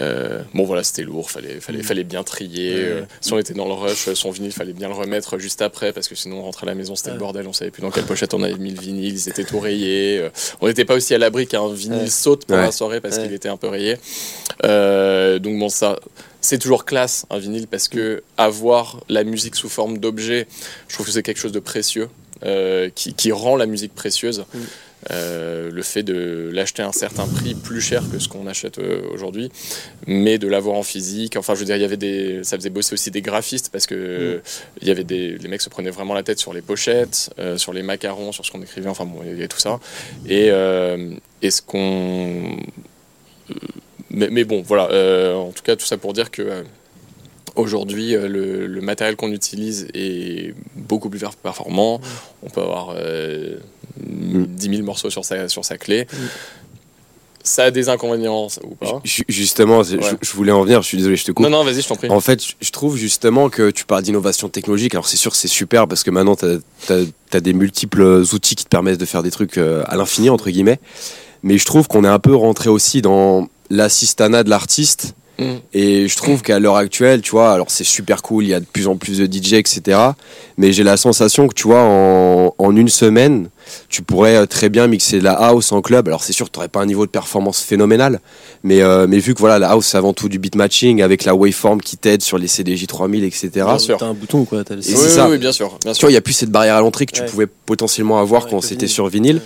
[0.00, 2.74] euh, bon voilà c'était lourd, fallait fallait fallait bien trier.
[2.74, 2.80] Ouais.
[2.84, 5.92] euh, si on était dans le rush, son vinyle fallait bien le remettre juste après
[5.92, 7.14] parce que sinon on rentrait à la maison c'était Ouais.
[7.14, 9.44] le bordel, on savait plus dans quelle pochette on avait mis le vinyle, ils étaient
[9.44, 10.18] tout rayés.
[10.18, 10.30] euh,
[10.60, 12.06] on n'était pas aussi à l'abri qu'un vinyle Ouais.
[12.08, 12.66] saute pendant Ouais.
[12.66, 13.24] la soirée parce Ouais.
[13.24, 13.96] qu'il était un peu rayé.
[14.64, 15.98] Euh, donc bon ça
[16.40, 20.46] c'est toujours classe un vinyle parce que avoir la musique sous forme d'objet,
[20.88, 22.08] je trouve que c'est quelque chose de précieux
[22.44, 24.44] euh, qui, qui rend la musique précieuse.
[25.08, 25.12] Mm.
[25.14, 28.78] Euh, le fait de l'acheter à un certain prix plus cher que ce qu'on achète
[28.78, 29.50] euh, aujourd'hui,
[30.06, 31.36] mais de l'avoir en physique.
[31.36, 33.86] Enfin, je veux dire, il y avait des, ça faisait bosser aussi des graphistes parce
[33.86, 34.42] que
[34.80, 37.56] il y avait des, les mecs se prenaient vraiment la tête sur les pochettes, euh,
[37.56, 38.88] sur les macarons, sur ce qu'on écrivait.
[38.88, 39.80] Enfin bon, il y avait tout ça.
[40.26, 42.56] Et, euh, et ce qu'on,
[44.10, 45.36] mais, mais bon, voilà.
[45.36, 46.64] en tout cas, tout ça pour dire que
[47.56, 52.00] Aujourd'hui, le, le matériel qu'on utilise est beaucoup plus performant.
[52.44, 52.94] On peut avoir
[54.34, 56.06] euh, 10 000 morceaux sur sa, sur sa clé.
[57.44, 60.02] Ça a des inconvénients ou pas Ju- Justement, je, Ouais.
[60.20, 61.44] je voulais en venir, je suis désolé, je te coupe.
[61.44, 62.10] Non, non, vas-y, je t'en prie.
[62.10, 64.94] En fait, je- trouve justement que tu parles d'innovation technologique.
[64.94, 66.44] Alors, c'est sûr que c'est super parce que maintenant, tu
[67.32, 68.02] as, des multiples
[68.34, 70.78] outils qui te permettent de faire des trucs euh, à l'infini, entre guillemets.
[71.42, 75.14] Mais je trouve qu'on est un peu rentré aussi dans l'assistanat de l'artiste.
[75.38, 75.44] Mm.
[75.72, 78.60] Et je trouve qu'à l'heure actuelle, tu vois, alors c'est super cool, il y a
[78.60, 79.96] de plus en plus de DJ, etc.
[80.56, 83.48] Mais j'ai la sensation que, tu vois, en, en une semaine,
[83.88, 86.08] tu pourrais euh, très bien mixer de la house en club.
[86.08, 88.20] Alors c'est sûr que tu n'aurais pas un niveau de performance phénoménal,
[88.64, 91.24] mais, euh, mais vu que voilà, la house c'est avant tout du beat matching avec
[91.24, 93.50] la waveform qui t'aide sur les CDJ 3000, etc.
[93.54, 93.96] Bien sûr.
[93.98, 94.64] T'as un bouton quoi.
[94.64, 95.28] T'as le oui, c'est oui, ça.
[95.30, 96.06] oui, bien sûr, bien Tu sûr.
[96.06, 98.50] vois, il n'y a plus cette barrière à l'entrée que tu pouvais potentiellement avoir Ouais,
[98.50, 99.40] quand c'était sur vinyle.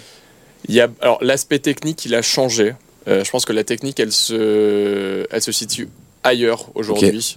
[0.69, 2.75] Il y a, alors l'aspect technique, il a changé.
[3.09, 5.89] Euh, je pense que la technique, elle se, elle se situe
[6.23, 7.37] ailleurs aujourd'hui.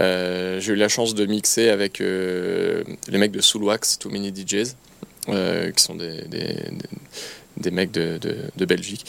[0.00, 4.32] Euh, J'ai eu la chance de mixer avec euh, les mecs de Soulwax, Too Many
[4.34, 4.74] DJs,
[5.28, 6.88] euh, qui sont des, des, des-
[7.58, 9.04] des mecs de, de, de Belgique,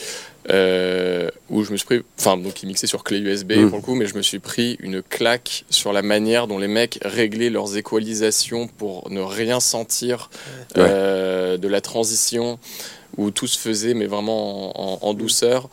[0.50, 3.68] où je me suis pris, enfin donc ils mixaient sur clé USB Mm.
[3.70, 6.68] pour le coup, mais je me suis pris une claque sur la manière dont les
[6.68, 10.30] mecs réglaient leurs équalisations pour ne rien sentir
[10.76, 10.82] Ouais.
[11.58, 12.58] de la transition
[13.16, 15.68] où tout se faisait mais vraiment en, en- en douceur.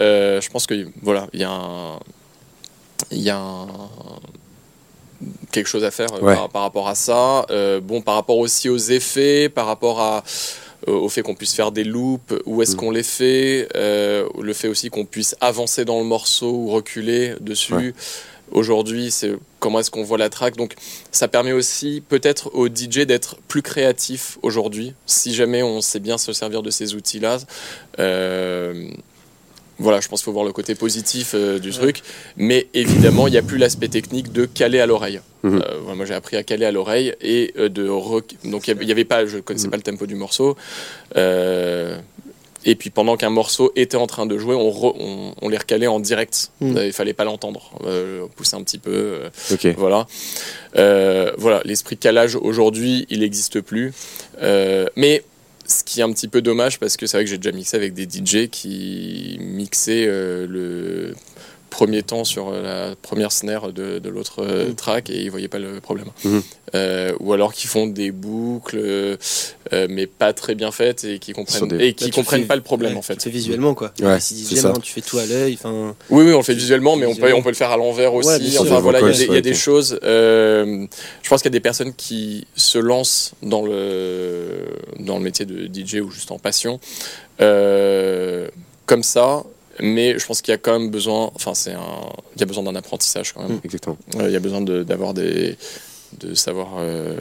[0.00, 1.98] Euh, je pense que voilà, il y a un,
[3.10, 3.66] y a un-
[5.50, 6.34] quelque chose à faire euh, Ouais.
[6.34, 7.46] par, par rapport à ça.
[7.50, 10.22] Euh, bon, par rapport aussi aux effets, par rapport à
[10.86, 12.76] au fait qu'on puisse faire des loops, où est-ce Mm.
[12.76, 17.34] qu'on les fait, euh, le fait aussi qu'on puisse avancer dans le morceau ou reculer
[17.40, 17.74] dessus.
[17.74, 17.94] Ouais.
[18.52, 20.56] Aujourd'hui, c'est comment est-ce qu'on voit la track.
[20.56, 20.74] Donc,
[21.10, 26.16] ça permet aussi peut-être aux DJ d'être plus créatifs aujourd'hui, si jamais on sait bien
[26.16, 27.38] se servir de ces outils-là.
[27.98, 28.88] Euh,
[29.78, 32.02] voilà, je pense qu'il faut voir le côté positif euh, du truc.
[32.36, 35.20] Mais évidemment, il n'y a plus l'aspect technique de caler à l'oreille.
[35.42, 35.62] Mhm.
[35.62, 37.88] Euh, moi, j'ai appris à caler à l'oreille et euh, de.
[37.88, 39.70] rec- Donc, il n'y avait pas, je ne connaissais Mhm.
[39.72, 40.56] pas le tempo du morceau.
[41.16, 41.98] Euh,
[42.64, 45.56] et puis, pendant qu'un morceau était en train de jouer, on, re- on, on les
[45.56, 46.50] recalait en direct.
[46.60, 46.76] Mhm.
[46.76, 47.70] Euh, il fallait pas l'entendre.
[47.84, 48.90] Euh, pousser un petit peu.
[48.92, 50.06] euh, voilà.
[50.76, 53.92] Euh, voilà, l'esprit calage aujourd'hui, il n'existe plus.
[54.42, 55.22] Euh, mais
[55.68, 57.76] ce qui est un petit peu dommage, parce que c'est vrai que j'ai déjà mixé
[57.76, 61.14] avec des DJ qui mixaient euh, le
[61.76, 65.58] premier temps sur la première snare de, de l'autre euh, track et ils voyaient pas
[65.58, 66.06] le problème.
[66.24, 66.42] Mhm.
[66.74, 69.16] Euh, ou alors qui font des boucles, euh,
[69.74, 72.46] euh, mais pas très bien faites et qui comprennent, des- et qui Bah, comprennent fais-
[72.46, 73.22] pas le problème Ouais, en fait.
[73.22, 73.92] Fais visuellement quoi.
[74.00, 74.68] Ouais, si c'est DJ, ça.
[74.68, 75.52] maintenant, tu fais tout à l'œil.
[75.54, 77.38] Enfin, Oui, oui, on le fait visuellement, mais on peut, Visuellement.
[77.40, 78.28] on peut le faire à l'envers aussi.
[78.28, 80.00] Ouais, enfin voilà, il y a des, y a choses.
[80.02, 80.86] euh,
[81.22, 84.64] je pense qu'il y a des personnes qui se lancent dans le,
[85.00, 86.80] dans le métier de DJ ou juste en passion,
[87.42, 88.48] euh,
[88.86, 89.42] comme ça.
[89.80, 92.46] Mais je pense qu'il y a quand même besoin, enfin c'est un, il y a
[92.46, 93.60] besoin d'un apprentissage quand même.
[93.64, 93.96] Exactement.
[94.16, 95.56] Euh, il y a besoin de- d'avoir des,
[96.20, 96.74] de savoir.
[96.78, 97.14] euh,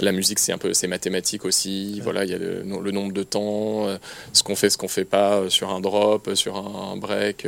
[0.00, 2.00] la musique, c'est un peu, c'est mathématique aussi.
[2.00, 3.98] Voilà, il y a le, le nombre de temps, euh,
[4.32, 7.46] ce qu'on fait, ce qu'on fait pas sur un drop, sur un break.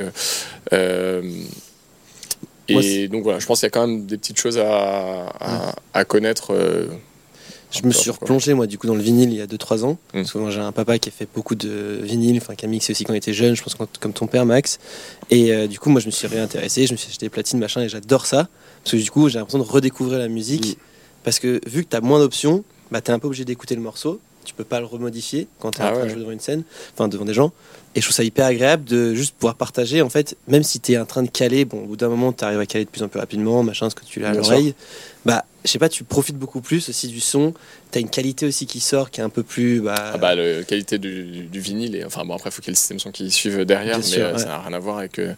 [0.74, 1.22] euh,
[2.68, 5.74] et donc voilà, je pense qu'il y a quand même des petites choses à, à,
[5.94, 6.52] à connaître.
[7.82, 8.18] Je me suis quoi.
[8.20, 9.92] replongé moi du coup dans le vinyle il y a 2-3 ans.
[9.92, 9.96] Mm.
[10.12, 12.68] Parce que moi j'ai un papa qui a fait beaucoup de vinyle, enfin qui a
[12.68, 14.78] mixé aussi quand il était jeune, je pense quand- comme ton père Max.
[15.30, 17.58] Et euh, du coup moi je me suis réintéressé, je me suis acheté des platines
[17.58, 18.48] machin et j'adore ça.
[18.82, 20.78] Parce que du coup j'ai l'impression de redécouvrir la musique.
[21.24, 23.74] Parce que vu que tu as moins d'options, bah, tu es un peu obligé d'écouter
[23.74, 24.20] le morceau.
[24.44, 26.04] Tu peux pas le remodifier quand tu es Ah en train ouais.
[26.08, 27.50] de jouer devant une scène, enfin devant des gens.
[27.96, 30.02] Et je trouve ça hyper agréable de juste pouvoir partager.
[30.02, 32.32] En fait, même si tu es en train de caler, bon, au bout d'un moment,
[32.32, 34.34] tu arrives à caler de plus en plus rapidement, machin, ce que tu l'as à
[34.34, 34.74] l'oreille.
[35.24, 37.54] Bah, je sais pas, tu profites beaucoup plus aussi du son.
[37.92, 39.80] Tu as une qualité aussi qui sort qui est un peu plus.
[39.80, 42.62] Bah, Ah bah, la qualité du, du- du vinyle, et, enfin bon, après, il faut
[42.62, 44.38] qu'il y ait le système son qui suive derrière, mais sûr, euh, ouais.
[44.40, 45.18] ça n'a rien à voir avec.
[45.20, 45.32] euh,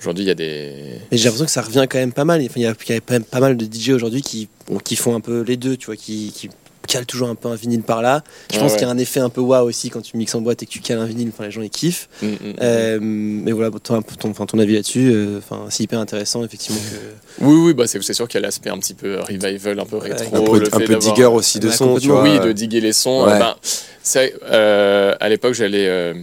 [0.00, 0.98] Aujourd'hui, il y a des.
[1.12, 2.40] Mais j'ai l'impression que ça revient quand même pas mal.
[2.42, 4.48] Enfin, il y a, il y a quand même pas mal de DJ aujourd'hui qui,
[4.68, 6.50] bon, qui font un peu les deux, tu vois, qui, qui
[6.86, 8.22] calent toujours un peu un vinyle par là.
[8.50, 8.78] Je Ouais, pense ouais.
[8.78, 10.66] qu'il y a un effet un peu waouh aussi quand tu mixes en boîte et
[10.66, 11.28] que tu cales un vinyle.
[11.32, 12.08] Enfin, les gens ils kiffent.
[12.22, 16.44] Mm, mm, Euh, mais voilà, ton, ton, ton avis là-dessus, euh, enfin, c'est hyper intéressant
[16.44, 16.80] effectivement.
[16.80, 17.44] Que...
[17.44, 19.84] Oui, oui, bah c'est c'est sûr qu'il y a l'aspect un petit peu revival, un
[19.86, 20.36] peu rétro.
[20.36, 22.20] Un peu, le un fait peu d'avoir- digger aussi de Ouais, son, tu complètement.
[22.20, 22.40] vois.
[22.42, 23.24] Oui, de diguer les sons.
[23.26, 23.38] Ouais.
[23.38, 23.54] Ben,
[24.02, 26.14] c'est, euh, à l'époque, j'allais euh,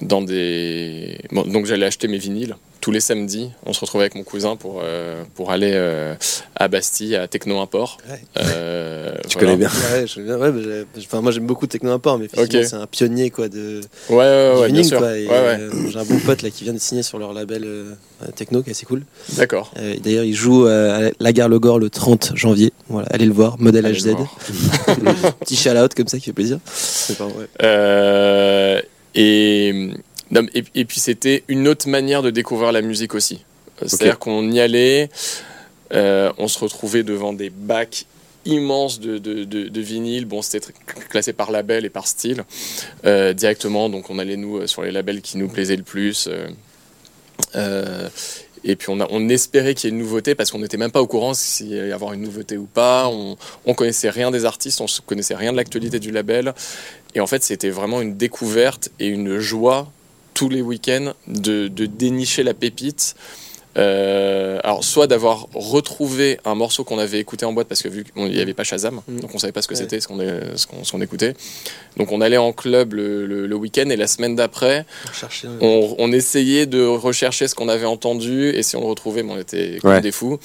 [0.00, 1.18] dans des.
[1.32, 2.56] bon, donc, j'allais acheter mes vinyles.
[2.86, 6.14] Tous les samedis, on se retrouvait avec mon cousin pour, euh, pour aller euh,
[6.54, 7.98] à Bastille, à Techno Import.
[8.08, 8.20] Ouais.
[8.38, 9.54] Euh, Tu voilà.
[9.54, 9.68] connais bien.
[9.92, 13.30] Ouais, je- ouais, bah, j'ai- enfin, moi j'aime beaucoup Techno Import, mais c'est un pionnier
[13.30, 15.00] quoi, de, Ouais, ouais, bien sûr.
[15.02, 17.94] euh, j'ai un bon pote là qui vient de signer sur leur label euh,
[18.36, 19.02] Techno, qui est assez cool.
[19.32, 19.72] D'accord.
[19.80, 22.72] Euh, D'ailleurs, il joue euh, à la gare Le Gore le 30 janvier.
[22.88, 24.14] Voilà, allez le voir, modèle Allez HZ.
[25.40, 26.60] Petit shout out comme ça qui fait plaisir.
[26.72, 27.48] C'est pas vrai.
[27.64, 28.80] Euh,
[29.16, 29.90] et,
[30.34, 33.44] et, et puis c'était une autre manière de découvrir la musique aussi.
[33.82, 35.08] Euh, C'est-à-dire qu'on y allait.
[35.92, 38.06] Euh, on se retrouvait devant des bacs
[38.44, 40.24] immenses de, de, de, de vinyles.
[40.24, 40.72] Bon, c'était
[41.10, 42.44] classé par label et par style
[43.04, 43.88] euh, directement.
[43.88, 46.28] Donc, on allait nous sur les labels qui nous plaisaient le plus.
[47.54, 48.08] Euh,
[48.64, 50.90] et puis on, a, on espérait qu'il y ait une nouveauté parce qu'on n'était même
[50.90, 53.08] pas au courant s'il y allait y avoir une nouveauté ou pas.
[53.08, 56.52] On, on connaissait rien des artistes, on connaissait rien de l'actualité du label.
[57.14, 59.92] Et en fait, c'était vraiment une découverte et une joie
[60.36, 63.14] tous les week-ends de, de dénicher la pépite.
[63.78, 68.04] Euh, alors, soit d'avoir retrouvé un morceau qu'on avait écouté en boîte parce que vu
[68.04, 69.20] qu'il n'y avait pas Shazam, Mm.
[69.20, 69.80] donc on savait pas ce que Ouais.
[69.80, 70.18] c'était, ce qu'on
[70.56, 71.34] ce qu'on- écoutait.
[71.98, 75.94] Donc on allait en club le, le- le week-end et la semaine d'après, Chercher, on,
[75.98, 79.38] on essayait de rechercher ce qu'on avait entendu et si on le retrouvait, bon, on
[79.40, 80.00] était comme Ouais.
[80.00, 80.38] des fous.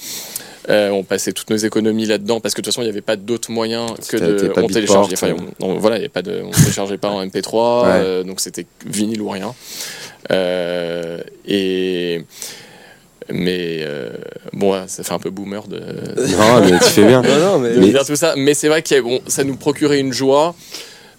[0.68, 3.00] Euh, on passait toutes nos économies là-dedans parce que de toute façon il n'y avait
[3.00, 5.34] pas d'autres moyens que de on téléchargeait enfin, euh.
[5.60, 7.88] on, on- voilà il y avait pas de on téléchargeait pas en MP3 Ouais.
[7.94, 9.54] euh, donc c'était vinyle ou rien
[10.30, 12.22] Euh, et
[13.28, 14.12] mais euh,
[14.52, 17.22] bon ouais, ça fait un peu boomer de, Non, mais tu fais bien.
[17.22, 17.74] Non, non, mais.
[17.74, 20.54] de Mais- dire tout ça mais c'est vrai que bon ça nous procurait une joie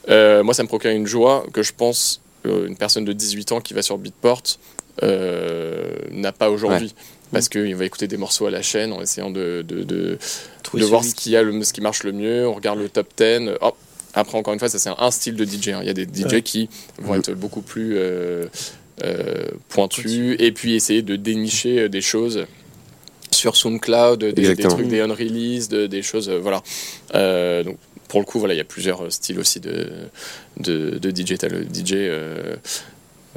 [0.09, 3.51] Euh, moi ça me procurait une joie que je pense euh, une personne de 18
[3.53, 4.43] ans qui va sur Beatport
[5.01, 6.93] euh, n'a pas aujourd'hui
[7.33, 10.17] parce qu'il va écouter des morceaux à la chaîne en essayant de, de, de,
[10.75, 13.07] de voir ce qui, a le, ce qui marche le mieux, on regarde le top
[13.17, 13.49] 10.
[13.61, 13.75] Hop.
[14.13, 15.69] Après, encore une fois, ça c'est un style de DJ.
[15.69, 15.79] hein.
[15.81, 16.41] Il y a des DJ Ouais.
[16.43, 16.69] qui
[16.99, 17.19] vont Mhm.
[17.19, 18.45] être beaucoup plus euh,
[19.03, 22.45] euh, pointus et puis essayer de dénicher euh, des choses
[23.31, 26.29] sur SoundCloud, des, trucs, des unreleased, des choses.
[26.29, 26.61] euh, voilà.
[27.15, 29.89] Euh, donc, pour le coup, voilà, il y a plusieurs styles aussi de,
[30.57, 31.31] de, de DJ.
[31.49, 31.93] Le DJ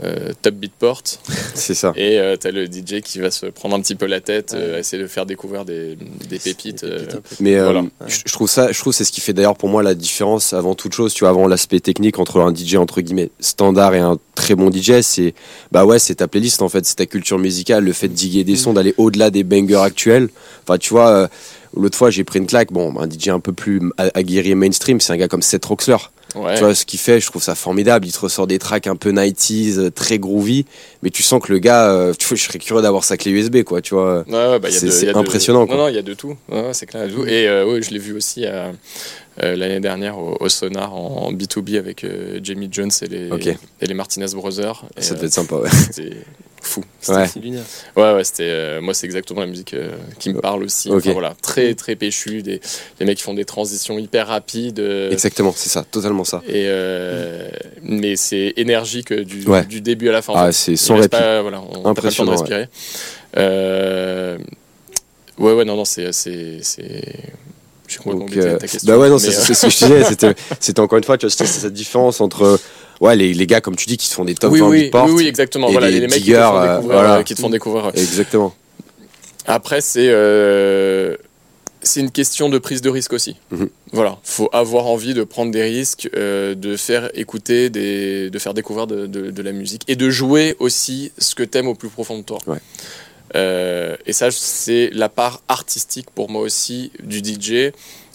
[0.04, 1.02] euh, Top Beatport
[1.54, 1.92] C'est ça.
[1.96, 4.78] et euh, t'as le DJ qui va se prendre un petit peu la tête, euh,
[4.78, 5.96] essayer de faire découvrir des,
[6.28, 6.84] des pépites.
[6.84, 7.40] Des euh, pépites.
[7.40, 7.84] Mais euh, Voilà.
[8.06, 10.52] je, trouve ça, je trouve que c'est ce qui fait d'ailleurs pour moi la différence
[10.52, 13.98] avant toute chose, tu vois, avant l'aspect technique entre un DJ entre guillemets standard et
[14.00, 15.34] un très bon DJ, c'est
[15.72, 18.44] bah ouais, c'est ta playlist en fait, c'est ta culture musicale, le fait de diguer
[18.44, 20.28] des sons, d'aller au-delà des bangers actuels.
[20.64, 21.28] Enfin, tu vois, euh,
[21.74, 24.54] l'autre fois j'ai pris une claque, bon, un DJ un peu plus a- aguerri et
[24.54, 25.96] mainstream, c'est un gars comme Seth Roxler.
[26.34, 26.54] Ouais.
[26.56, 28.06] Tu vois ce qu'il fait, je trouve ça formidable.
[28.06, 30.66] Il te ressort des tracks un peu 90s, euh, très groovy,
[31.02, 33.30] mais tu sens que le gars, euh, tu vois, je serais curieux d'avoir sa clé
[33.30, 34.24] USB, quoi, tu vois.
[34.28, 35.76] Ouais, ouais, bah, il y a C'est- a de- impressionnant, Non, quoi.
[35.76, 36.36] non, il y a de tout.
[36.72, 37.06] C'est clair.
[37.08, 37.26] de tout.
[37.26, 38.72] Et euh, ouais, je l'ai vu aussi euh,
[39.38, 43.30] l'année dernière au, au Sonar en, en B2B avec euh, Jamie Jones et les,
[43.80, 44.84] et les Martinez Brothers.
[44.96, 45.70] Et, Ça euh, devait être sympa, ouais.
[46.66, 46.82] Fou.
[47.08, 47.26] Ouais.
[47.40, 47.62] lunaire.
[47.96, 48.42] Ouais, ouais, c'était.
[48.44, 50.90] euh, moi, c'est exactement la musique euh, qui me parle aussi.
[50.92, 52.42] Enfin, voilà, très, très péchu.
[52.42, 52.60] Des,
[52.98, 54.80] des mecs qui font des transitions hyper rapides.
[54.80, 56.42] euh, Exactement, c'est ça, totalement ça.
[56.48, 56.66] et
[57.82, 59.64] mais c'est énergique du, Ouais.
[59.64, 60.32] du début à la fin.
[60.36, 61.16] Ah, c'est sans répit.
[61.16, 62.38] voilà, on n'a pas le temps de Impressionnant, ouais.
[62.38, 62.68] respirer.
[65.38, 66.12] Ouais, ouais, non, non, c'est.
[66.12, 67.02] c'est, c'est...
[67.88, 68.92] J'ai complètement Donc, euh, ta question.
[68.92, 70.02] bah ouais, non, c'est euh, ce que je disais.
[70.04, 72.58] C'était, c'était encore une fois, tu vois, cette différence entre
[73.00, 74.90] ouais, les, les gars, comme tu dis, qui te font des top oui, 20 oui,
[74.92, 75.68] oui, oui, exactement.
[75.68, 77.16] et Voilà, les les, mecs qui te diggers, font euh, voilà.
[77.18, 77.90] euh, qui te font découvrir.
[77.94, 78.54] Exactement.
[79.46, 81.16] Après, c'est euh,
[81.82, 83.36] c'est une question de prise de risque aussi.
[83.52, 83.68] Mhm.
[83.92, 88.54] Voilà, faut avoir envie de prendre des risques, euh, de faire écouter, des, de faire
[88.54, 91.88] découvrir de, de- de la musique et de jouer aussi ce que t'aimes au plus
[91.88, 92.38] profond de toi.
[92.48, 92.58] Ouais.
[93.36, 97.70] Euh, et ça, c'est la part artistique pour moi aussi du DJ,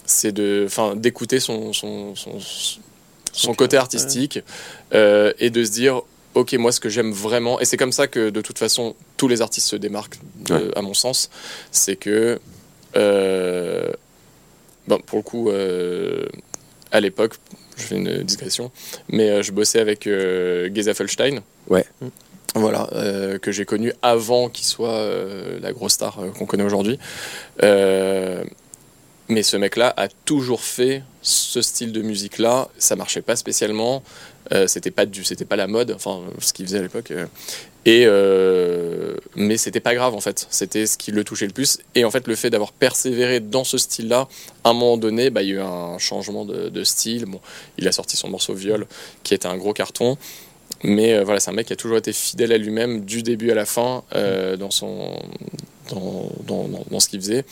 [0.05, 2.79] c'est de, enfin, d'écouter son son, son, son
[3.57, 4.39] côté artistique
[4.93, 6.01] euh, et de se dire
[6.33, 9.27] ok moi ce que j'aime vraiment et c'est comme ça que de toute façon tous
[9.27, 10.61] les artistes se démarquent de- Ouais.
[10.77, 11.29] à mon sens
[11.71, 12.39] c'est que
[12.95, 13.91] euh,
[14.87, 16.25] bon, pour le coup euh,
[16.91, 17.35] à l'époque
[17.77, 18.71] je fais une digression
[19.09, 21.85] mais euh, je bossais avec euh, Geza Felstein Ouais.
[22.55, 26.63] voilà euh, que j'ai connu avant qu'il soit euh, la grosse star euh, qu'on connaît
[26.65, 26.97] aujourd'hui
[27.63, 28.43] Euh,
[29.31, 32.67] mais ce mec-là a toujours fait ce style de musique-là.
[32.77, 34.03] Ça marchait pas spécialement.
[34.51, 35.91] Euh, c'était pas du, c'était pas la mode.
[35.91, 37.11] Enfin, ce qu'il faisait à l'époque.
[37.11, 37.25] euh.
[37.85, 40.47] Et euh, mais c'était pas grave en fait.
[40.51, 41.79] C'était ce qui le touchait le plus.
[41.95, 44.27] Et en fait, le fait d'avoir persévéré dans ce style-là,
[44.63, 47.25] à un moment donné, bah, il y a eu un changement de, de style.
[47.25, 47.39] Bon,
[47.77, 48.85] il a sorti son morceau Viol,
[49.23, 50.17] qui était un gros carton.
[50.83, 53.51] Mais euh, voilà, c'est un mec qui a toujours été fidèle à lui-même du début
[53.51, 55.19] à la fin euh, dans son
[55.89, 57.43] dans, dans, ce qu'il faisait.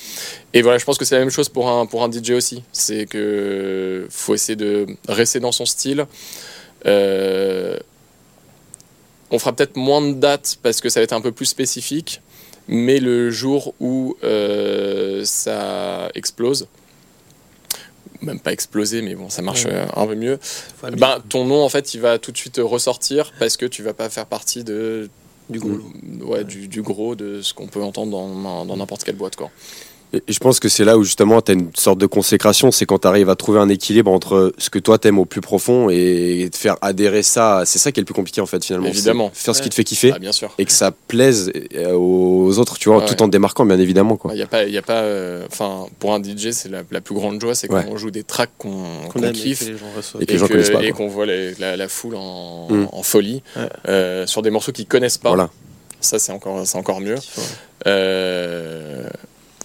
[0.53, 2.63] Et voilà, je pense que c'est la même chose pour un, pour un DJ aussi.
[2.71, 6.05] C'est que faut essayer de rester dans son style.
[6.85, 7.77] Euh,
[9.29, 12.21] on fera peut-être moins de dates parce que ça va être un peu plus spécifique.
[12.69, 14.15] Mais le jour où
[15.23, 16.67] ça explose,
[18.21, 19.73] même pas exploser, mais bon, ça marche Ouais.
[19.73, 20.39] euh, un peu mieux.
[20.97, 23.93] Ben, ton nom, en fait, il va tout de suite ressortir parce que tu vas
[23.93, 25.09] pas faire partie de,
[25.49, 25.79] du gros
[26.21, 29.35] ouais, Du, du gros de ce qu'on peut entendre dans, dans n'importe quelle boîte.
[29.35, 29.49] Quoi.
[30.11, 32.87] Et je pense que c'est là où justement tu as une sorte de consécration, c'est
[32.87, 35.89] quand tu arrives à trouver un équilibre entre ce que toi t'aimes au plus profond
[35.91, 37.61] et te faire adhérer ça.
[37.65, 38.87] C'est ça qui est le plus compliqué en fait finalement.
[38.87, 39.29] Évidemment.
[39.33, 40.51] Faire ce qui te fait kiffer Ah, bien sûr.
[40.57, 44.17] et que ça plaise euh, aux autres, tu vois, tout en te démarquant bien évidemment
[44.17, 44.31] quoi.
[44.33, 45.01] Il y a pas, il y a pas.
[45.01, 47.85] euh, Enfin, pour un DJ, c'est la, la plus grande joie, c'est quand Ouais.
[47.91, 48.83] on joue des tracks qu'on
[49.23, 49.59] et kiffe.
[49.59, 50.23] que les gens reçoivent.
[50.23, 50.97] Et que les gens que- connaissent pas, et quoi.
[51.05, 52.87] qu'on voit les- la, la foule en, Mm.
[52.91, 53.69] en folie Ouais.
[53.87, 55.29] euh, sur des morceaux qu'ils connaissent pas.
[55.29, 55.49] Voilà.
[56.01, 57.15] Ça, c'est encore, c'est encore mieux.
[57.15, 57.43] Ouais.
[57.87, 59.07] Euh,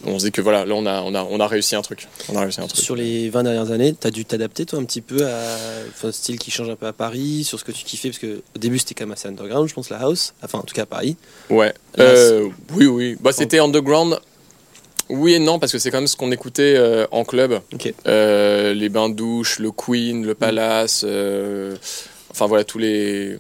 [0.07, 2.09] on se dit que voilà, là, on a, on a, on a réussi un truc.
[2.29, 2.83] On a réussi un truc.
[2.83, 5.57] Sur les 20 dernières années, tu as dû t'adapter toi un petit peu à
[6.03, 8.43] un style qui change un peu à Paris, sur ce que tu kiffais, parce que
[8.55, 10.83] au début c'était quand même assez underground, je pense, la house, enfin en tout cas
[10.83, 11.17] à Paris.
[11.51, 11.73] Ouais.
[11.97, 13.17] Là, Euh, oui, oui.
[13.21, 14.19] Bah, c'était underground.
[15.11, 17.61] Oui et non, parce que c'est quand même ce qu'on écoutait euh, en club.
[18.07, 21.05] Euh, les bains de douche, le Queen, le Palace.
[21.07, 21.77] euh,
[22.31, 23.37] enfin voilà, tous les.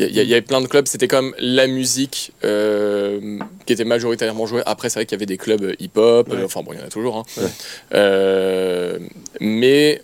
[0.00, 4.62] Il y, avait plein de clubs, c'était même la musique euh, qui était majoritairement jouée.
[4.64, 6.44] Après, c'est vrai qu'il y avait des clubs hip-hop, Ouais.
[6.44, 7.16] enfin bon, il y en a toujours.
[7.16, 7.24] hein.
[7.36, 7.48] Ouais.
[7.94, 8.98] Euh,
[9.40, 10.00] mais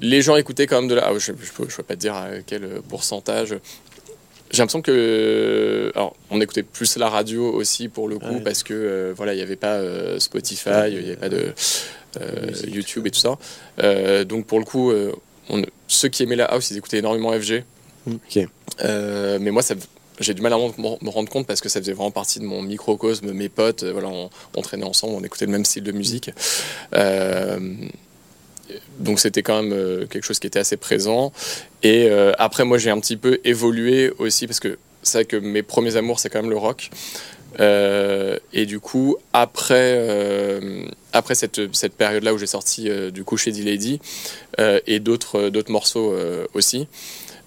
[0.00, 1.08] les gens écoutaient quand même de la.
[1.08, 3.54] ah, je ne peux, pas te dire à quel pourcentage.
[4.50, 5.92] J'ai l'impression que.
[5.94, 8.40] Alors, on écoutait plus la radio aussi pour le coup, Ouais.
[8.40, 9.78] parce que euh, voilà, il n'y avait pas
[10.18, 11.52] Spotify, il n'y avait pas de.
[12.66, 13.36] YouTube et tout ça.
[14.24, 14.90] Donc, pour le coup,
[15.50, 17.62] on- ceux qui aimaient la house, ils écoutaient énormément FG.
[18.82, 19.62] Euh, mais moi,
[20.20, 22.62] j'ai du mal à me rendre compte parce que ça faisait vraiment partie de mon
[22.62, 23.32] microcosme.
[23.32, 26.30] Mes potes, euh, voilà, on, traînait ensemble, on écoutait le même style de musique.
[26.94, 27.58] Euh,
[28.98, 31.32] donc c'était quand même quelque chose qui était assez présent.
[31.82, 35.62] Et après, moi, j'ai un petit peu évolué aussi parce que c'est vrai que mes
[35.62, 36.90] premiers amours, c'est quand même le rock.
[37.60, 40.00] Et du coup, après,
[41.12, 44.00] après cette, cette période-là où j'ai sorti du coup chez D-Lady
[44.58, 46.16] et d'autres d'autres morceaux
[46.54, 46.88] aussi,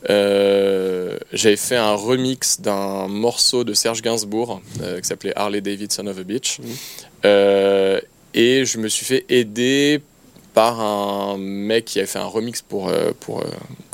[0.09, 6.07] euh, j'avais fait un remix d'un morceau de Serge Gainsbourg euh, qui s'appelait Harley Davidson
[6.07, 6.59] of a Beach.
[6.59, 6.65] Mhm.
[7.25, 7.99] Euh,
[8.33, 10.01] et je me suis fait aider
[10.53, 13.43] par un mec qui avait fait un remix pour, pour,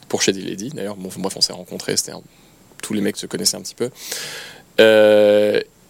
[0.10, 0.70] pour Shady Lady.
[0.70, 2.22] D'ailleurs, bon, bref, on s'est rencontrés, c'était un-
[2.82, 3.90] tous les mecs se connaissaient un petit peu.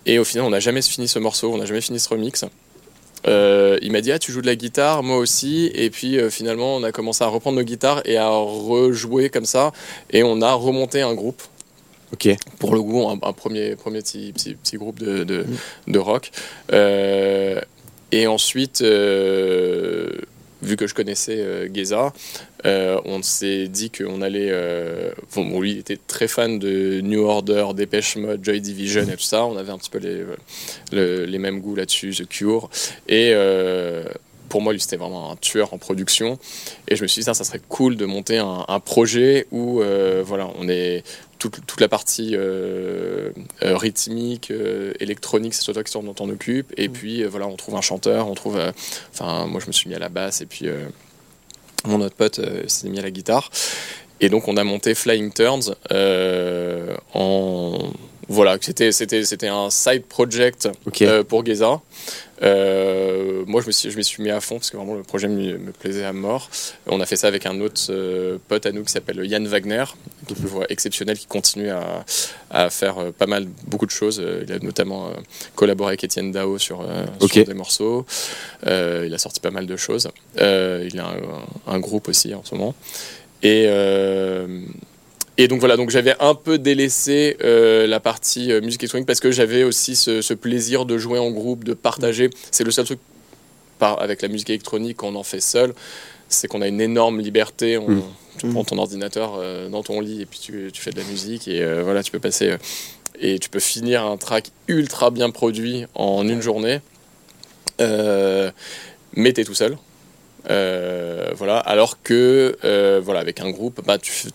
[0.05, 2.43] Et au final, on n'a jamais fini ce morceau, on n'a jamais fini ce remix.
[3.27, 5.71] Euh, il m'a dit ah tu joues de la guitare moi aussi.
[5.73, 9.45] Et puis euh, finalement on a commencé à reprendre nos guitares et à rejouer comme
[9.45, 9.71] ça.
[10.11, 11.41] Et on a remonté un groupe.
[12.11, 12.29] Ok.
[12.59, 15.45] pour le coup un, un premier premier petit, petit, petit groupe de, de,
[15.87, 16.31] de rock.
[16.71, 17.59] Euh,
[18.11, 20.11] et ensuite euh,
[20.63, 22.13] vu que je connaissais euh, Geza
[22.65, 27.23] euh, on s'est dit qu'on allait euh, bon, lui il était très fan de New
[27.23, 30.23] Order Dépêche Mode Joy Division et tout ça on avait un petit peu les,
[30.91, 32.69] le- les mêmes goûts là-dessus The Cure
[33.07, 34.05] et euh,
[34.49, 36.37] pour moi, lui, c'était vraiment un tueur en production.
[36.87, 39.81] Et je me suis dit, ça, serait cool de monter un, projet où,
[40.23, 41.03] voilà, on est
[41.49, 43.31] toute, toute la partie euh,
[43.63, 46.73] euh, rythmique, euh, électronique, c'est toi qui t'en occupe.
[46.77, 48.57] Et puis, euh, voilà, on trouve un chanteur, on trouve.
[49.11, 50.67] Enfin, moi, je me suis mis à la basse et puis
[51.85, 53.49] mon autre pote s'est mis à la guitare.
[54.21, 55.75] Et donc, on a monté Flying Turns
[57.13, 57.91] en.
[58.29, 60.69] Voilà, c'était c'était c'était un side project
[61.01, 61.81] euh, pour Geza.
[62.41, 65.03] Euh, moi, je me suis, je m'y suis mis à fond parce que vraiment le
[65.03, 66.49] projet me, me plaisait à mort.
[66.87, 69.85] On a fait ça avec un autre euh, pote à nous qui s'appelle Yann Wagner,
[70.27, 72.05] qui est une voix exceptionnelle, qui continue à,
[72.49, 74.21] à faire pas mal, beaucoup de choses.
[74.45, 75.11] Il a notamment
[75.55, 76.85] collaboré avec Étienne Dao sur,
[77.19, 78.05] des morceaux.
[78.65, 80.09] Il a sorti pas mal de choses.
[80.37, 81.07] Il a
[81.67, 82.75] un, un groupe aussi en ce moment.
[83.41, 83.67] Et,
[85.37, 89.19] et donc voilà, donc j'avais un peu délaissé euh, la partie euh, musique électronique parce
[89.19, 92.29] que j'avais aussi ce, ce plaisir de jouer en groupe, de partager.
[92.51, 92.99] C'est le seul truc
[93.79, 95.73] par, avec la musique électronique qu'on en fait seul,
[96.29, 97.77] c'est qu'on a une énorme liberté.
[97.77, 98.03] On, Mm.
[98.39, 101.05] Tu prends ton ordinateur euh, dans ton lit et puis tu, tu fais de la
[101.05, 102.55] musique et euh, voilà, tu peux passer
[103.19, 106.79] et tu peux finir un track ultra bien produit en une journée.
[107.79, 109.77] Mais t'es tout seul.
[110.49, 114.31] Euh, voilà, alors que euh, voilà, avec un groupe, bah, tu, fais-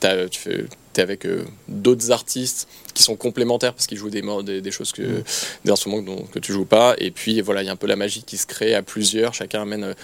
[0.98, 4.42] tu fais, es avec euh, d'autres artistes qui sont complémentaires parce qu'ils jouent des, mo-
[4.42, 5.22] des, des choses que
[5.64, 6.94] des instruments dont- que tu joues pas.
[6.98, 9.34] Et puis voilà, il y a un peu la magie qui se crée à plusieurs.
[9.34, 9.94] Chacun amène euh,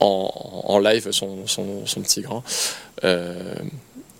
[0.00, 0.30] en,
[0.64, 2.42] en live son, son, son petit grain.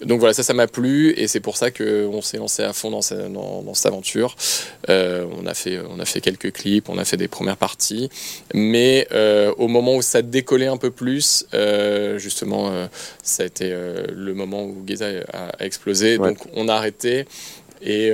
[0.05, 2.91] Donc voilà, ça, ça m'a plu et c'est pour ça qu'on s'est lancé à fond
[2.91, 4.35] dans, ce- dans, dans cette aventure.
[4.89, 8.09] Euh, on, a fait, on a fait quelques clips, on a fait des premières parties,
[8.55, 12.73] mais euh, au moment où ça décollait un peu plus, euh, justement,
[13.23, 16.17] ça a été le moment où Geza a, explosé.
[16.17, 16.29] Ouais.
[16.31, 17.27] Donc on a arrêté
[17.83, 18.13] et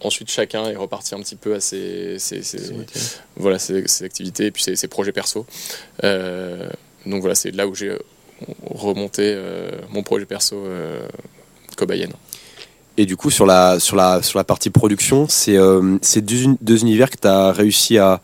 [0.00, 2.72] ensuite chacun est reparti un petit peu à ses, ses- ses-
[3.36, 5.46] voilà, ses, ses activités et puis ses, projets perso.
[6.02, 7.96] Donc voilà, c'est là où j'ai
[8.70, 11.06] remonté euh, mon projet perso euh,
[11.76, 12.12] cobayenne.
[12.98, 16.42] Et du coup, sur la, sur la, sur la partie production, c'est euh, c'est deux,
[16.44, 18.22] uni- deux univers que tu as réussi à,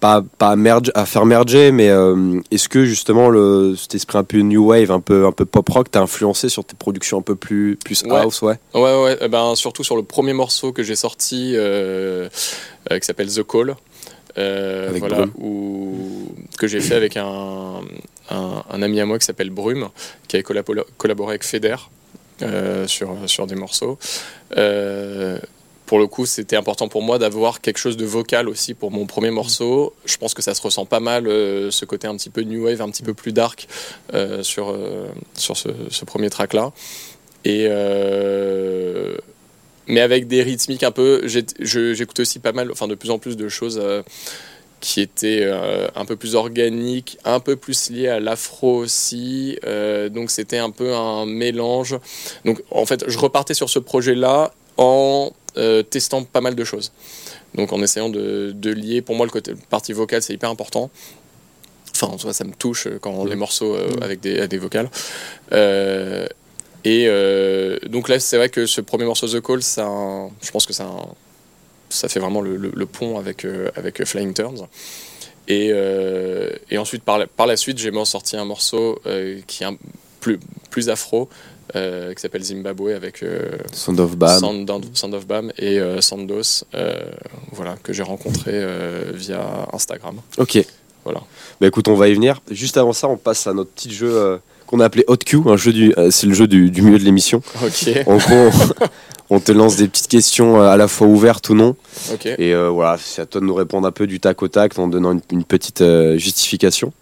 [0.00, 4.18] pas, pas à, merge, à faire merger, mais euh, est-ce que justement le, cet esprit
[4.18, 7.18] un peu new wave, un peu, un peu pop rock, t'a influencé sur tes productions
[7.18, 8.58] un peu plus, plus house, ouais?
[8.74, 12.28] Ouais, ouais, eh ben, surtout sur le premier morceau que j'ai sorti, euh,
[12.90, 13.76] euh, qui s'appelle The Call,
[14.36, 17.80] voilà, où- que j'ai fait avec un,
[18.30, 19.88] un, ami à moi qui s'appelle Brume,
[20.28, 21.76] qui avait collabo- collaboré avec Feder
[22.42, 23.98] euh, sur, des morceaux.
[24.56, 25.38] Euh,
[25.86, 29.06] pour le coup, c'était important pour moi d'avoir quelque chose de vocal aussi pour mon
[29.06, 29.94] premier morceau.
[30.04, 32.64] Je pense que ça se ressent pas mal, euh, ce côté un petit peu new
[32.64, 33.66] wave, un petit peu plus dark
[34.42, 34.74] sur,
[35.34, 36.72] ce, premier track-là.
[39.86, 41.22] Mais avec des rythmiques un peu.
[41.26, 43.82] J'écoute aussi pas mal, enfin de plus en plus de choses
[44.80, 49.58] qui étaient euh, un peu plus organiques, un peu plus liées à l'afro aussi.
[49.64, 51.98] Euh, donc c'était un peu un mélange.
[52.44, 56.92] Donc en fait, je repartais sur ce projet-là en euh, testant pas mal de choses.
[57.54, 60.90] Donc en essayant de, de lier, pour moi le côté partie vocale c'est hyper important.
[61.94, 64.88] Enfin en soi ça me touche quand les morceaux euh, avec des, avec des vocales.
[66.84, 67.06] Et
[67.88, 69.86] donc là, c'est vrai que ce premier morceau The Call, ça,
[70.40, 71.08] je pense que ça, un-
[71.90, 74.66] ça fait vraiment le, le- le pont avec, euh, avec Flying Turns.
[75.48, 79.62] Et, euh, et ensuite, par la, par la suite, j'ai sorti un morceau euh, qui
[79.64, 79.76] est un,
[80.20, 80.38] plus,
[80.70, 81.28] plus afro,
[81.76, 84.38] euh, qui s'appelle Zimbabwe avec euh, Sound of Bam.
[84.38, 86.94] Sound, of- Sound of Bam et euh, Sandos, euh,
[87.52, 90.20] voilà, que j'ai rencontré euh, via Instagram.
[90.38, 90.64] Ok.
[91.04, 91.20] Voilà.
[91.60, 92.42] Bah écoute, on va y venir.
[92.50, 94.36] Juste avant ça, on passe à notre petit jeu euh,
[94.70, 95.38] qu'on a appelé Hot Q.
[95.46, 97.42] Un jeu du, euh, c'est le jeu du, du milieu de l'émission.
[97.64, 98.50] Ok, En gros,
[99.30, 101.74] on, on te lance des petites questions euh, à la fois ouvertes ou non.
[102.38, 104.78] Et euh, voilà, c'est à toi de nous répondre un peu du tac au tac
[104.78, 106.92] en donnant une, une petite euh, justification.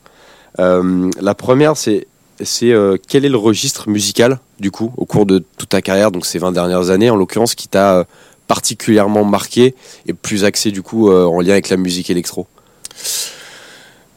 [0.58, 2.06] Euh, la première, c'est
[2.40, 2.72] c'est
[3.08, 6.38] quel est le registre musical, du coup, au cours de toute ta carrière, donc ces
[6.38, 8.06] 20 dernières années, en l'occurrence, qui t'a
[8.46, 9.74] particulièrement marqué
[10.06, 12.46] et plus axé, du coup, en lien avec la musique électro?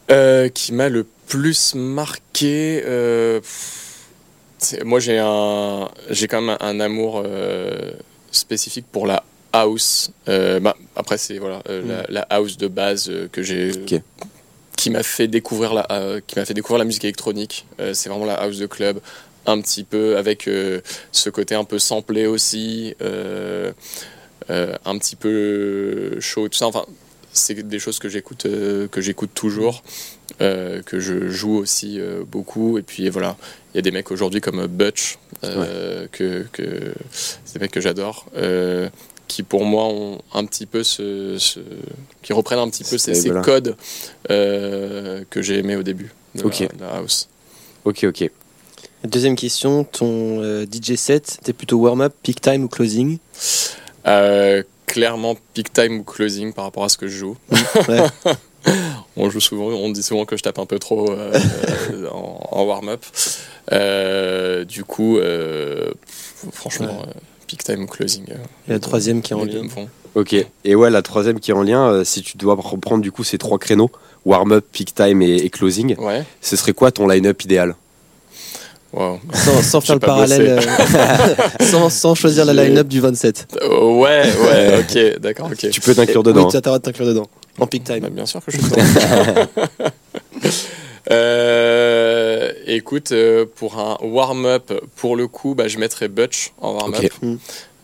[0.07, 2.83] Qui m'a le plus marqué.
[2.85, 3.39] euh,
[4.83, 7.93] moi, j'ai un, j'ai quand même un, un amour euh,
[8.31, 9.23] spécifique pour la
[9.53, 10.11] house.
[10.27, 13.71] Euh, bah, après, c'est voilà euh, la, la house de base que j'ai.
[14.75, 15.87] Qui m'a fait découvrir la,
[16.27, 17.65] qui m'a fait découvrir la musique électronique.
[17.93, 18.99] C'est vraiment la house de club,
[19.45, 20.49] un petit peu avec
[21.11, 22.95] ce côté un peu samplé aussi,
[24.49, 26.65] un petit peu chaud, tout ça.
[26.65, 26.85] Enfin,
[27.31, 29.83] c'est des choses que j'écoute, que j'écoute toujours,
[30.41, 32.77] euh, que je joue aussi euh, beaucoup.
[32.77, 33.35] Et puis voilà,
[33.73, 37.81] il y a des mecs aujourd'hui comme Butch, euh, que, que c'est des mecs que
[37.81, 38.89] j'adore, euh,
[39.27, 41.59] qui pour moi ont un petit peu ce, ce-
[42.21, 43.75] qui reprennent un petit peu ces, codes
[44.29, 46.59] euh, que j'ai aimés au début de, Ok.
[46.59, 47.27] la, de la house.
[47.85, 48.29] Ok, ok.
[49.03, 53.17] Deuxième question, ton euh, DJ set, t'es plutôt warm-up, peak time ou closing?
[54.05, 57.37] Euh, clairement peak time ou closing par rapport à ce que je joue.
[57.87, 58.01] Ouais.
[59.17, 61.31] on joue souvent, on dit souvent que je tape un peu trop euh,
[62.11, 63.03] en, en warm-up.
[63.71, 65.91] Euh, du coup, euh,
[66.51, 67.11] franchement, euh,
[67.47, 68.25] peak time ou closing.
[68.31, 68.35] euh,
[68.67, 69.61] Et la troisième qui est en lien.
[70.15, 70.35] Ok.
[70.65, 73.23] Et ouais, la troisième qui est en lien, euh, si tu dois reprendre du coup
[73.23, 73.89] ces trois créneaux,
[74.25, 76.23] warm-up, peak time et, et closing, Ouais.
[76.41, 77.75] ce serait quoi ton line-up idéal?
[78.93, 79.19] Wow.
[79.33, 83.47] Sans, sans faire le parallèle, euh, sans, sans choisir la line-up du 27.
[83.61, 85.69] Euh, ouais, ouais, ok, d'accord, ok.
[85.69, 86.43] Tu peux t'inclure dedans.
[86.43, 87.27] Oui, tu as le droit de t'inclure dedans.
[87.59, 88.09] En peak time.
[88.09, 88.57] bien sûr que je.
[91.09, 97.11] Euh, écoute, euh, pour un warm-up, pour le coup, bah, je mettrais Butch en warm-up.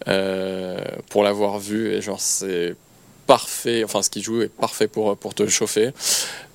[0.08, 0.78] Euh,
[1.10, 2.76] pour l'avoir vu, et genre, c'est
[3.26, 3.84] parfait.
[3.84, 5.92] Enfin, ce qu'il joue est parfait pour, pour te chauffer.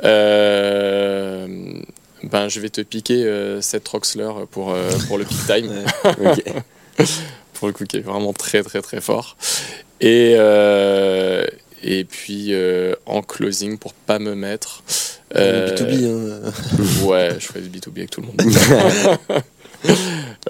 [0.05, 1.75] Euh,
[2.23, 4.75] ben, je vais te piquer Seth Roxler pour,
[5.09, 5.85] pour le peak time.
[7.55, 9.37] Pour le coup, qui est vraiment très, très, très fort.
[10.01, 10.35] Et,
[11.83, 14.83] et puis, euh, en closing, pour pas me mettre.
[15.37, 16.07] euh, B2B.
[16.47, 16.53] hein.
[17.07, 19.43] Ouais, je ferai du B2B avec tout le monde.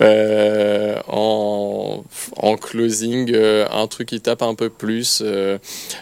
[0.03, 2.05] Euh, en,
[2.37, 5.59] en closing, euh, un truc qui tape un peu plus, euh,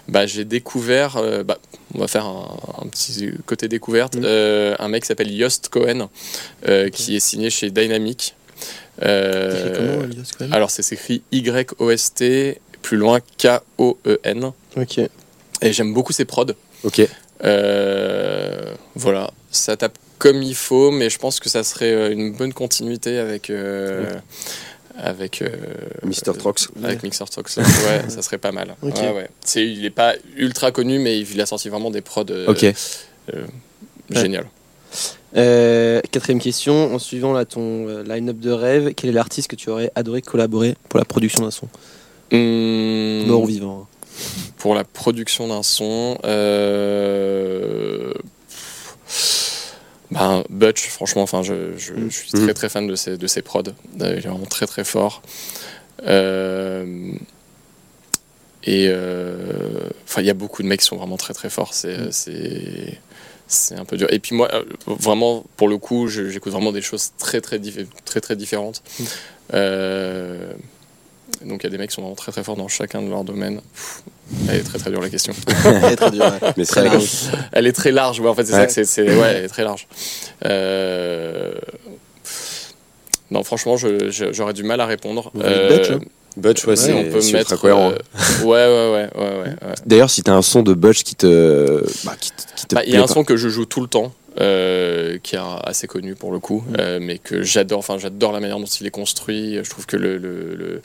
[0.08, 1.58] bah, j'ai découvert, euh, bah,
[1.94, 4.22] on va faire un, un petit côté découverte, Mm.
[4.24, 6.08] euh, un mec qui s'appelle Yost Cohen,
[6.68, 8.34] euh, qui est signé chez Dynamic.
[9.02, 10.08] Euh, comment,
[10.38, 14.50] quand même alors, c'est s'écrit Y-O-S-T, plus loin K-O-E-N.
[14.76, 15.00] Ok.
[15.62, 16.46] Et j'aime beaucoup ses prods.
[16.84, 17.02] Ok.
[17.44, 22.32] Euh, voilà, ça tape comme il faut, mais je pense que ça serait euh, une
[22.32, 24.04] bonne continuité avec euh,
[24.96, 25.42] avec
[26.02, 26.36] Mr.
[26.38, 26.68] Trox.
[26.82, 27.56] avec Mixer Talks.
[27.56, 28.76] Ouais, ça serait pas mal.
[28.82, 28.96] Ok.
[28.96, 29.30] Ouais, ouais.
[29.56, 32.64] Il est pas ultra connu, mais il a sorti vraiment des prods Ok.
[32.64, 33.46] euh,
[34.10, 34.46] génial.
[35.36, 39.56] Euh, quatrième question, en suivant là, ton euh, line-up de rêve, quel est l'artiste que
[39.56, 41.68] tu aurais adoré collaborer pour la production d'un son?
[42.32, 43.89] Hmm, Mort ou vivant hein.
[44.58, 48.12] Pour la production d'un son, euh,
[50.10, 52.44] ben, Butch, franchement, enfin, je, je- je suis Mhm.
[52.44, 53.62] très très fan de ses, de ses prods.
[53.68, 55.22] Euh, Il est vraiment très très fort.
[56.06, 57.12] Euh,
[58.64, 61.72] et euh, enfin, il y a beaucoup de mecs qui sont vraiment très très forts.
[61.74, 62.98] C'est c'est
[63.46, 64.06] c'est un peu dur.
[64.12, 64.48] Et puis moi,
[64.86, 67.60] vraiment, pour le coup, j'écoute vraiment des choses très très
[68.04, 68.82] très très différentes.
[69.54, 70.52] Euh,
[71.44, 73.08] donc il y a des mecs qui sont vraiment très très forts dans chacun de
[73.08, 73.60] leurs domaines.
[73.74, 74.02] Pff,
[74.48, 75.32] Elle est très très dure la question.
[75.46, 76.52] Très, très dur, ouais.
[76.56, 77.10] Mais c'est Très large.
[77.52, 78.60] Elle est très large, ouais, en fait, c'est Ouais.
[78.60, 78.84] ça que c'est.
[78.84, 79.86] c'est- Ouais, elle est très large.
[80.44, 81.52] Euh,
[83.30, 85.30] Non, franchement, je- je- j'aurais du mal à répondre.
[85.34, 85.98] Vous Butch, hein
[86.34, 87.56] que Butch, ouais, c'est on peut c'est mettre.
[87.56, 87.90] cohérent.
[87.92, 89.74] euh, Ouais, ouais, ouais, ouais, ouais, ouais.
[89.86, 91.84] D'ailleurs, si t'as un son de Butch qui te.
[92.04, 93.66] Bah, qui te, qui te Bah, Il y a un pas- son que je joue
[93.66, 96.74] tout le temps, euh, qui est assez connu pour le coup, Mm.
[96.78, 97.78] euh, mais que j'adore.
[97.80, 99.56] Enfin, j'adore la manière dont il est construit.
[99.62, 100.82] Je trouve que le, le, le,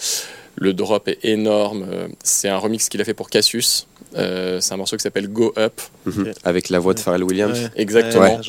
[0.55, 1.85] le drop est énorme.
[2.23, 3.87] C'est un remix qu'il a fait pour Cassius.
[4.15, 5.81] Euh, c'est un morceau qui s'appelle Go Up.
[6.05, 6.33] Mhm.
[6.43, 7.59] Avec la voix de Pharrell Williams.
[7.59, 7.69] Ouais.
[7.75, 8.23] Exactement.
[8.37, 8.41] Ouais.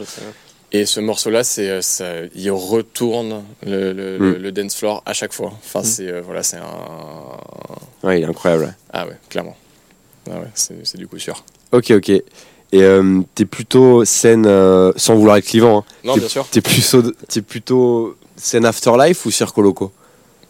[0.73, 4.23] Et ce morceau-là, c'est, ça, il retourne le, le, Mm.
[4.33, 5.53] le- le dance floor à chaque fois.
[5.65, 5.85] Enfin, Mm.
[5.85, 6.63] c'est euh, voilà, c'est un.
[8.03, 8.75] Ouais, il est incroyable.
[8.93, 9.57] Ah ouais, clairement.
[10.31, 11.45] Ah ouais, c'est, c'est du coup sûr.
[11.73, 12.13] Ok, ok.
[12.73, 16.47] Et euh, t'es plutôt scène, euh, sans vouloir être clivant, hein, Non, T'es- bien sûr.
[16.51, 19.93] t'es plutôt, t'es plutôt scène Afterlife ou Circo Loco?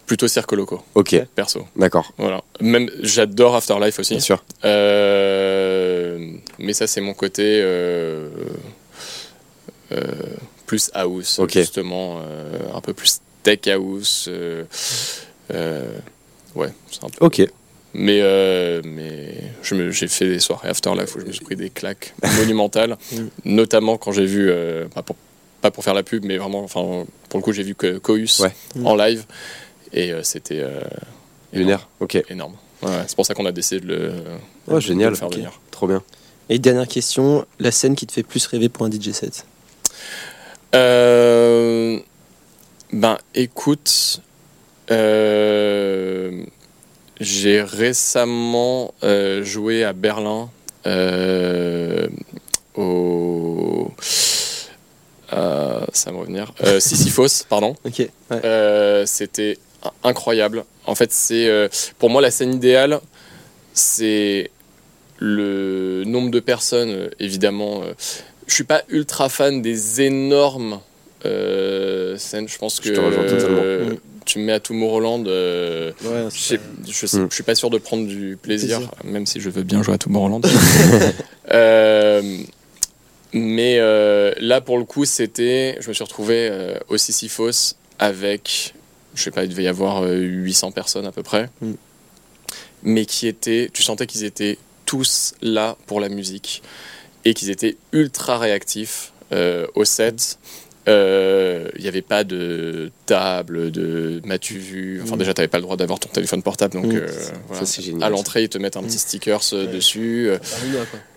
[0.07, 1.67] Plutôt Cirque Loco, Ok, perso.
[1.75, 2.41] d'accord, Voilà.
[2.61, 4.13] Même, j'adore Afterlife aussi.
[4.15, 4.43] bien sûr.
[4.65, 8.29] Euh, mais ça, c'est mon côté euh,
[10.65, 11.51] plus house, Ok.
[11.53, 12.21] justement,
[12.73, 14.29] un peu plus tech house.
[15.49, 17.25] ouais, c'est un peu.
[17.25, 17.41] Ok,
[17.93, 19.33] Mais, euh, mais
[19.63, 23.27] j'ai fait des soirées Afterlife où je me suis pris des claques monumentales, Mm.
[23.45, 25.15] notamment quand j'ai vu, euh, pas, pour,
[25.61, 28.29] pas pour faire la pub, mais vraiment, enfin, pour le coup, j'ai vu que Cohus
[28.39, 28.53] Ouais.
[28.83, 29.25] en live
[29.93, 30.81] et euh, c'était euh,
[31.53, 32.55] lunaire, ok, énorme.
[32.83, 34.13] Ouais, c'est pour ça qu'on a décidé de le,
[34.67, 35.35] Oh, de génial, le faire ok.
[35.35, 35.59] venir.
[35.71, 36.03] trop bien.
[36.49, 39.45] Et dernière question, la scène qui te fait plus rêver pour un DJ set
[40.75, 41.99] Euh,
[42.93, 44.21] ben, écoute,
[44.91, 46.43] euh,
[47.19, 50.49] j'ai récemment euh, joué à Berlin
[50.85, 52.07] euh,
[52.75, 53.91] au.
[55.33, 56.53] euh, ça va me revenir.
[56.79, 57.75] Sisyphos, pardon.
[57.85, 59.03] Ok, ouais.
[59.05, 60.63] C'était in- incroyable.
[60.85, 62.99] En fait, c'est pour moi la scène idéale,
[63.73, 64.51] c'est
[65.19, 67.09] le nombre de personnes.
[67.19, 67.81] évidemment,
[68.47, 70.79] je suis pas ultra fan des énormes
[71.23, 72.47] scènes.
[72.47, 73.97] Je pense que Je te
[74.27, 74.33] euh, Mm.
[74.33, 75.25] tu me mets à Tomorrowland.
[75.27, 77.27] euh, Ouais, je, sais- je, sais- Mm.
[77.29, 78.91] je suis pas sûr de prendre du plaisir, Plaisir.
[79.05, 80.41] même si je veux bien jouer à Tomorrowland.
[81.53, 82.21] Euh,
[83.33, 85.77] mais euh, là, pour le coup, c'était.
[85.79, 88.73] Je me suis retrouvé euh, au Sisyphos avec.
[89.15, 91.49] Je sais pas, il devait y avoir euh, 800 personnes à peu près.
[91.61, 91.71] Mm.
[92.83, 93.69] Mais qui étaient.
[93.73, 96.61] Tu sentais qu'ils étaient tous là pour la musique
[97.25, 100.37] et qu'ils étaient ultra réactifs euh, au set.
[100.41, 105.01] Euh, Il n'y avait pas de table, de m'as-tu vu?
[105.03, 105.19] Enfin, Mm.
[105.19, 106.73] déjà, tu n'avais pas le droit d'avoir ton téléphone portable.
[106.81, 106.95] Donc, Mm.
[106.97, 107.07] euh,
[107.47, 107.65] voilà.
[107.65, 108.03] Ça, c'est génial.
[108.03, 109.71] à l'entrée, ils te mettent un petit sticker euh, Ouais.
[109.73, 110.29] dessus.
[110.29, 110.37] euh,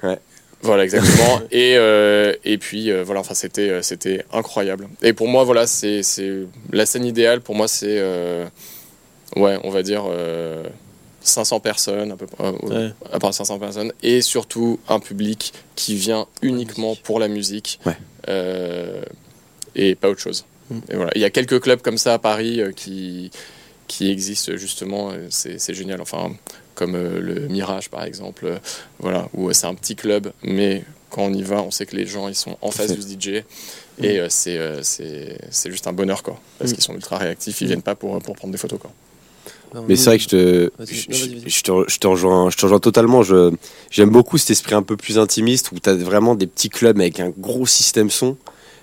[0.03, 0.17] quoi.
[0.63, 1.41] voilà, exactement.
[1.51, 4.89] et, euh, et puis, euh, voilà, enfin, c'était, euh, c'était incroyable.
[5.03, 6.31] Et pour moi, voilà, c'est, c'est
[6.73, 7.41] la scène idéale.
[7.41, 8.45] Pour moi, c'est, euh,
[9.37, 10.65] ouais, on va dire euh,
[11.23, 12.91] 500 personnes, à peu près, euh, Ouais.
[13.13, 17.79] à part 500 personnes, et surtout un public qui vient uniquement pour la musique.
[17.87, 17.97] Ouais.
[19.75, 20.45] Et pas autre chose.
[20.71, 20.79] Mm.
[20.91, 21.11] Et voilà.
[21.15, 23.31] Il y a quelques clubs comme ça à Paris euh, qui,
[23.89, 25.11] qui existent justement.
[25.13, 26.01] euh, C'est, c'est génial.
[26.01, 26.33] Enfin,
[26.75, 28.47] comme euh, le Mirage par exemple.
[28.47, 28.59] euh,
[28.99, 31.97] voilà, où euh, c'est un petit club, mais quand on y va, on sait que
[31.97, 33.43] les gens ils sont en face du DJ
[34.03, 36.41] et euh, c'est, euh, c'est, c'est juste un bonheur quoi.
[36.59, 36.75] Parce Mm.
[36.75, 37.69] qu'ils sont ultra réactifs, ils Mm.
[37.69, 38.93] viennent pas pour, pour prendre des photos quoi.
[39.87, 40.71] Mais c'est vrai que je te,
[41.49, 43.23] je, te, je te rejoins, je te rejoins totalement.
[43.23, 43.53] Je,
[43.91, 46.99] j'aime beaucoup cet esprit un peu plus intimiste où tu as vraiment des petits clubs
[46.99, 48.37] avec un gros système son.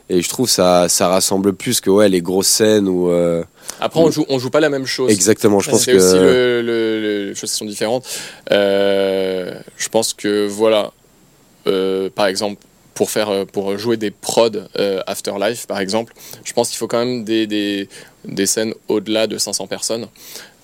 [0.09, 3.09] Et je trouve ça, ça rassemble plus que ouais, les grosses scènes où.
[3.09, 3.43] euh,
[3.81, 5.11] Après, on joue, on joue pas la même chose.
[5.11, 5.91] exactement, je pense que.
[5.91, 8.05] aussi le, le- le- les choses qui sont différentes.
[8.51, 10.91] Euh, je pense que voilà,
[11.67, 12.61] euh, par exemple,
[12.93, 14.49] pour faire, euh, pour jouer des prods
[14.79, 17.89] euh, Afterlife, par exemple, je pense qu'il faut quand même des, des,
[18.25, 20.07] des scènes au-delà de 500 personnes.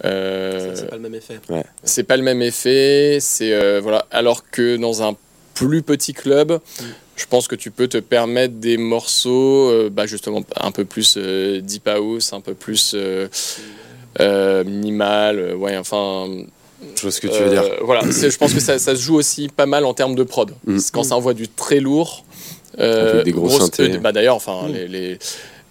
[0.06, 1.39] Euh, C'est pas le même effet.
[1.84, 3.18] c'est pas le même effet.
[3.22, 4.06] C'est euh, voilà.
[4.10, 5.16] Alors que dans un
[5.54, 6.60] plus petit club,
[7.16, 11.16] je pense que tu peux te permettre des morceaux, euh, bah, justement un peu plus
[11.18, 13.28] euh, deep house, un peu plus euh,
[14.20, 15.39] euh, minimal.
[15.39, 16.28] euh, ouais, enfin.
[16.95, 17.64] Je vois ce que tu veux dire.
[17.82, 18.01] Voilà.
[18.01, 20.53] Je pense que ça, ça se joue aussi pas mal en termes de prod.
[20.66, 20.80] Mm.
[20.91, 22.26] Quand ça envoie du très lourd.
[22.80, 23.93] euh, des gros grosse- synthés.
[23.93, 24.72] euh, bah, D'ailleurs, enfin, Mm.
[24.74, 25.20] les, les,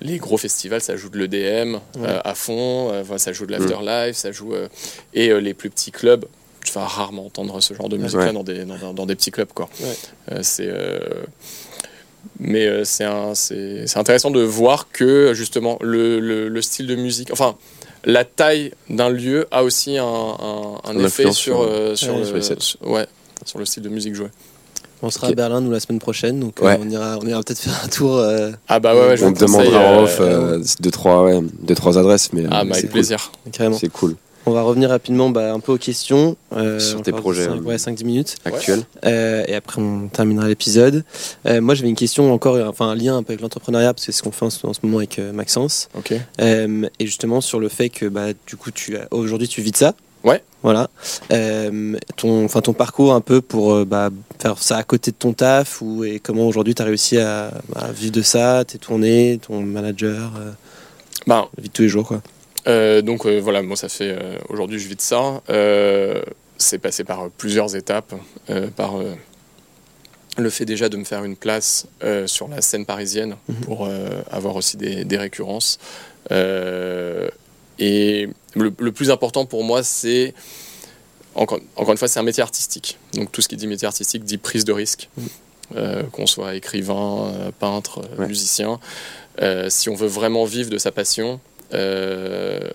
[0.00, 4.16] les gros festivals, ça joue de l'EDM euh, à fond, euh, ça joue de l'afterlife,
[4.16, 4.54] ça joue.
[4.54, 4.68] euh,
[5.12, 6.24] et euh, les plus petits clubs,
[6.64, 8.32] tu vas rarement entendre ce genre de musique-là Ouais.
[8.32, 9.52] dans, des, dans, dans des petits clubs.
[9.54, 9.68] Quoi.
[9.80, 9.96] Ouais.
[10.32, 10.98] Euh, c'est, euh,
[12.38, 16.86] mais euh, c'est, un- c'est, c'est intéressant de voir que justement le, le, le style
[16.86, 17.56] de musique, enfin
[18.04, 22.12] la taille d'un lieu a aussi un, un, un Une effet sur, sur- euh, sur,
[22.14, 22.56] Ouais, le, sur les sets.
[22.60, 23.06] sur- ouais,
[23.44, 24.30] sur le style de musique jouée.
[25.04, 27.58] On sera à Berlin, nous, la semaine prochaine, donc euh, on ira, on ira peut-être
[27.60, 28.16] faire un tour.
[28.18, 31.24] euh, Ah bah ouais, ouais, je On vous demandera en euh, off euh, deux, trois,
[31.24, 32.92] ouais, deux, trois adresses, mais Ah bah c'est avec cool.
[32.92, 33.32] plaisir.
[33.52, 33.76] carrément.
[33.78, 34.14] C'est cool.
[34.44, 36.36] On va revenir rapidement bah, un peu aux questions.
[36.56, 37.62] euh, Sur tes projets, cinq- hein.
[37.64, 38.36] ouais, 5-10 minutes.
[38.44, 38.82] Actuel.
[39.04, 41.04] Euh, et après, on terminera l'épisode.
[41.46, 44.04] Euh, moi, j'avais une question encore, euh, enfin un lien un peu avec l'entrepreneuriat, parce
[44.06, 45.88] que c'est ce qu'on fait en ce, en ce moment avec euh, Maxence.
[45.96, 46.12] Ok.
[46.40, 49.76] Euh, et justement, sur le fait que bah, du coup, tu aujourd'hui, tu vis de
[49.76, 49.94] ça.
[50.24, 50.42] Ouais.
[50.62, 50.88] Voilà.
[51.32, 55.16] Euh, ton, enfin, ton parcours un peu pour euh, bah, faire ça à côté de
[55.16, 58.78] ton taf, ou, et comment aujourd'hui tu as réussi à, à vivre de ça, tes
[58.78, 60.50] tournées, ton manager, euh,
[61.26, 62.06] Ben, la vie de tous les jours.
[62.06, 62.22] Quoi.
[62.68, 65.42] Euh, donc euh, voilà, moi ça fait euh, aujourd'hui je vis de ça.
[66.58, 68.14] C'est passé par plusieurs étapes,
[68.76, 68.94] par
[70.38, 73.56] le fait déjà de me faire une place euh, sur la scène parisienne Mhm.
[73.62, 75.78] pour euh, avoir aussi des, des récurrences.
[76.30, 77.28] Euh,
[77.78, 80.34] et le, le plus important pour moi, c'est
[81.34, 82.98] encore, encore une fois, c'est un métier artistique.
[83.14, 85.08] Donc tout ce qui dit métier artistique dit prise de risque.
[85.16, 85.28] Mhm.
[86.12, 88.26] Qu'on soit écrivain, peintre, Ouais.
[88.26, 88.78] musicien,
[89.68, 91.40] si on veut vraiment vivre de sa passion,
[91.72, 92.70] euh,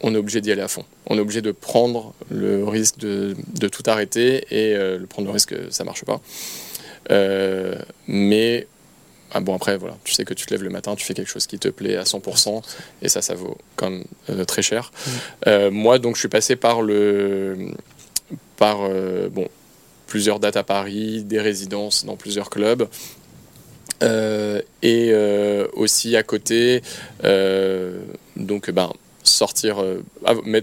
[0.00, 0.84] on est obligé d'y aller à fond.
[1.06, 5.26] On est obligé de prendre le risque de, de tout arrêter et euh, le prendre
[5.28, 6.20] le risque que ça marche pas.
[7.10, 7.76] Euh,
[8.06, 8.66] mais
[9.34, 11.28] ah bon après voilà, tu sais que tu te lèves le matin, tu fais quelque
[11.28, 12.62] chose qui te plaît à 100%
[13.02, 14.92] et ça ça vaut quand même euh, très cher.
[15.48, 17.72] Euh, moi donc je suis passé par le
[18.56, 19.48] par euh, bon
[20.06, 22.86] plusieurs dates à Paris, des résidences dans plusieurs clubs.
[24.02, 26.82] Euh, et euh, aussi à côté,
[27.24, 27.98] euh,
[28.36, 28.92] donc ben,
[29.22, 29.82] sortir,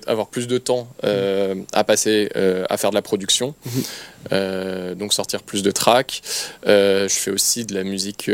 [0.05, 3.83] avoir plus de temps euh, à passer euh, à faire de la production, Mhm.
[4.33, 6.21] Euh, donc sortir plus de tracks.
[6.67, 8.29] Je fais aussi de la musique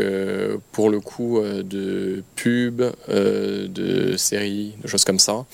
[0.72, 5.46] pour le coup de pub, de séries, de choses comme ça.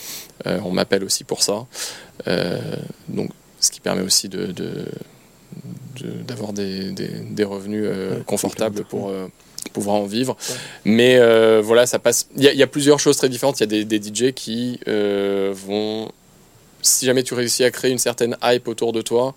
[0.45, 1.67] On m'appelle aussi pour ça,
[3.09, 3.31] donc
[3.61, 4.87] ce qui permet aussi de, de-
[6.01, 9.27] de- d'avoir des, des- des revenus euh, confortables pour euh,
[9.73, 10.37] pouvoir en vivre.
[10.85, 12.29] Mais euh, voilà, ça passe.
[12.37, 13.59] Il y, a- il y a plusieurs choses très différentes.
[13.61, 16.11] Il y a des, des DJ qui vont,
[16.83, 19.35] si jamais tu réussis à créer une certaine hype autour de toi.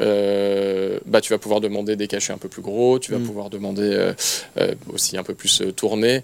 [0.00, 3.24] euh, bah, tu vas pouvoir demander des cachets un peu plus gros, tu vas Mm.
[3.26, 4.12] pouvoir demander euh,
[4.58, 6.22] euh, aussi un peu plus tourné.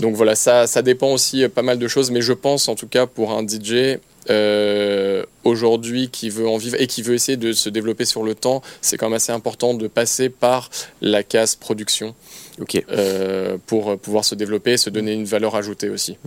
[0.00, 2.86] Donc voilà, ça, ça dépend aussi pas mal de choses, mais je pense en tout
[2.86, 3.98] cas pour un DJ
[4.28, 8.34] euh, aujourd'hui qui veut en vivre et qui veut essayer de se développer sur le
[8.34, 10.68] temps, c'est quand même assez important de passer par
[11.00, 12.14] la case production
[12.60, 12.84] Ok.
[12.90, 16.18] euh, pour pouvoir se développer et se donner une valeur ajoutée aussi.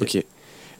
[0.00, 0.24] Ok.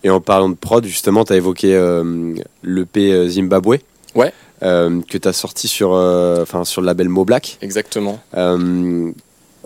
[0.04, 2.34] Et en parlant de prod, justement, tu as évoqué euh,
[2.64, 3.78] l'EP euh, Zimbabwe.
[4.16, 4.32] Ouais.
[4.64, 7.58] Euh, que tu as sorti sur, euh, enfin, sur le label Mo Black.
[7.62, 8.20] Exactement.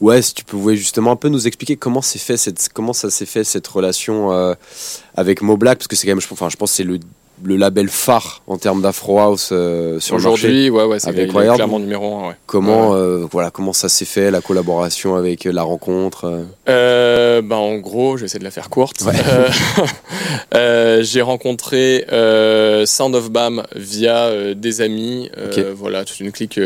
[0.00, 3.10] Ouais, si tu pouvais justement un peu nous expliquer comment, s'est fait cette, comment ça
[3.10, 4.54] s'est fait cette relation euh,
[5.14, 7.00] avec Mo Black, parce que c'est quand même, enfin, je pense c'est le,
[7.44, 10.14] le label phare en termes d'Afro House euh, sur.
[10.16, 11.54] Aujourd'hui, ouais, ouais, c'est Avec il est Wired.
[11.54, 12.28] clairement numéro un.
[12.28, 12.34] Ouais.
[12.46, 12.96] Comment, Ouais.
[12.98, 17.42] euh, voilà, comment ça s'est fait, la collaboration avec euh, la rencontre euh?
[17.42, 19.02] Bah, en gros, j'essaie de la faire courte.
[20.54, 22.04] J'ai rencontré
[22.86, 25.30] Sound of Bam via des amis.
[25.36, 25.76] euh, Ok.
[25.76, 26.58] Voilà, toute une clique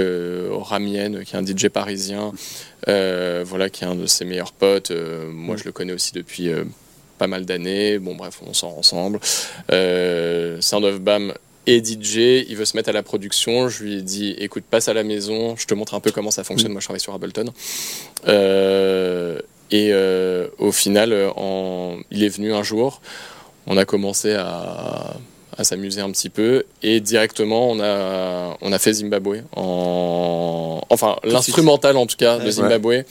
[0.63, 2.33] ramienne, qui est un DJ parisien,
[2.87, 4.93] voilà, qui est un de ses meilleurs potes.
[5.33, 6.51] Moi, je le connais aussi depuis
[7.21, 7.99] pas mal d'années.
[7.99, 9.21] Bon, bref, on sort ensemble.
[9.71, 11.35] Euh, Sound of Bam
[11.67, 13.69] et DJ, il veut se mettre à la production.
[13.69, 16.31] Je lui ai dit, écoute, passe à la maison, je te montre un peu comment
[16.31, 16.73] ça fonctionne.
[16.73, 17.45] Moi, je travaille sur Ableton.
[18.27, 19.39] Euh,
[19.71, 23.01] et euh, au final, en- il est venu un jour,
[23.67, 25.15] on a commencé à,
[25.57, 29.43] à s'amuser un petit peu et directement on a, on a fait Zimbabwe.
[29.55, 32.51] En, enfin, l'instrumental en tout cas de.
[32.51, 33.05] Zimbabwe,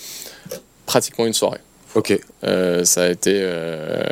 [0.86, 1.60] pratiquement une soirée.
[1.96, 2.18] Ok.
[2.44, 4.04] Euh, ça a été, euh,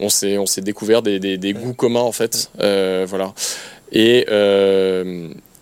[0.00, 3.34] on s'est, on s'est découvert des, des- des goûts communs en fait, Euh, voilà.
[3.92, 4.26] Et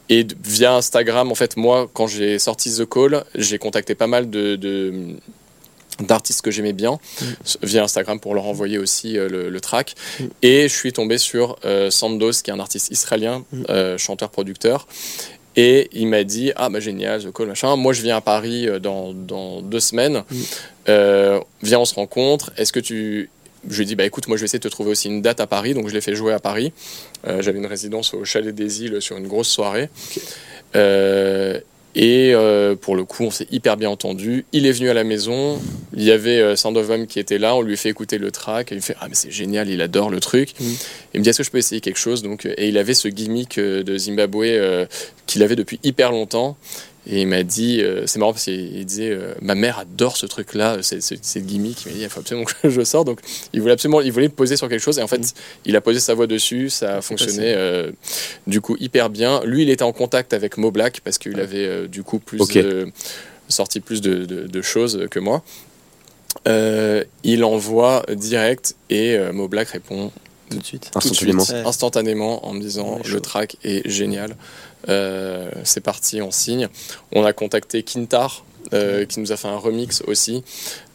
[0.08, 4.28] et via Instagram, en fait, moi, quand j'ai sorti The Call, j'ai contacté pas mal
[4.28, 5.14] de, de-
[6.00, 6.98] d'artistes que j'aimais bien
[7.44, 9.94] s- via Instagram pour leur envoyer aussi euh, le, le track.
[10.20, 10.24] Mm.
[10.42, 13.62] Et je suis tombé sur euh, Sandos, qui est un artiste israélien, Mm.
[13.70, 14.86] euh, chanteur-producteur.
[15.54, 17.76] Et il m'a dit Ah, bah génial, The Call, machin.
[17.76, 20.24] Moi, je viens à Paris dans, dans deux semaines.
[20.88, 22.52] Euh, viens, on se rencontre.
[22.56, 23.30] Est-ce que tu.
[23.68, 25.22] Je lui ai dit Bah écoute, moi, je vais essayer de te trouver aussi une
[25.22, 25.74] date à Paris.
[25.74, 26.72] Donc, je l'ai fait jouer à Paris.
[27.28, 29.88] Euh, J'avais une résidence au Chalet des Îles sur une grosse soirée.
[30.74, 31.60] Euh,
[31.94, 34.46] Et euh, pour le coup, on s'est hyper bien entendu.
[34.52, 35.60] Il est venu à la maison.
[35.94, 37.54] Il y avait Sound of Home qui était là.
[37.54, 38.72] On lui fait écouter le track.
[38.72, 40.54] Et il me fait Ah, mais c'est génial, il adore le truc.
[40.58, 40.64] Mm.
[41.14, 42.22] Il me dit Est-ce que je peux essayer quelque chose?
[42.22, 44.86] Donc, Et il avait ce gimmick de Zimbabwe
[45.26, 46.56] qu'il avait depuis hyper longtemps.
[47.06, 50.16] Et il m'a dit, euh, c'est marrant parce qu'il il disait, euh, ma mère adore
[50.16, 51.00] ce truc-là, c'est
[51.34, 51.82] le gimmick.
[51.84, 53.06] Il m'a dit, il faut absolument que je sorte.
[53.06, 53.18] Donc,
[53.52, 55.00] il voulait absolument, il voulait poser sur quelque chose.
[55.00, 55.24] Et en fait, Mm.
[55.64, 57.90] il a posé sa voix dessus, ça a fonctionné euh,
[58.46, 59.42] du coup hyper bien.
[59.44, 62.40] Lui, il était en contact avec Mo Black parce qu'il avait euh, du coup plus
[62.40, 62.54] Ok.
[62.54, 62.86] de-
[63.48, 65.42] sorti plus de, de- de choses que moi.
[66.48, 70.10] Euh, il envoie direct et euh, Mo Black répond
[70.50, 70.90] tout de suite.
[70.92, 71.44] tout de suite, Instantanément.
[71.62, 71.68] Ouais.
[71.68, 74.36] instantanément, en me disant le track est génial.
[74.88, 76.68] Euh, c'est parti, on signe.
[77.12, 78.44] On a contacté Kintar.
[78.72, 80.44] euh, qui nous a fait un remix aussi,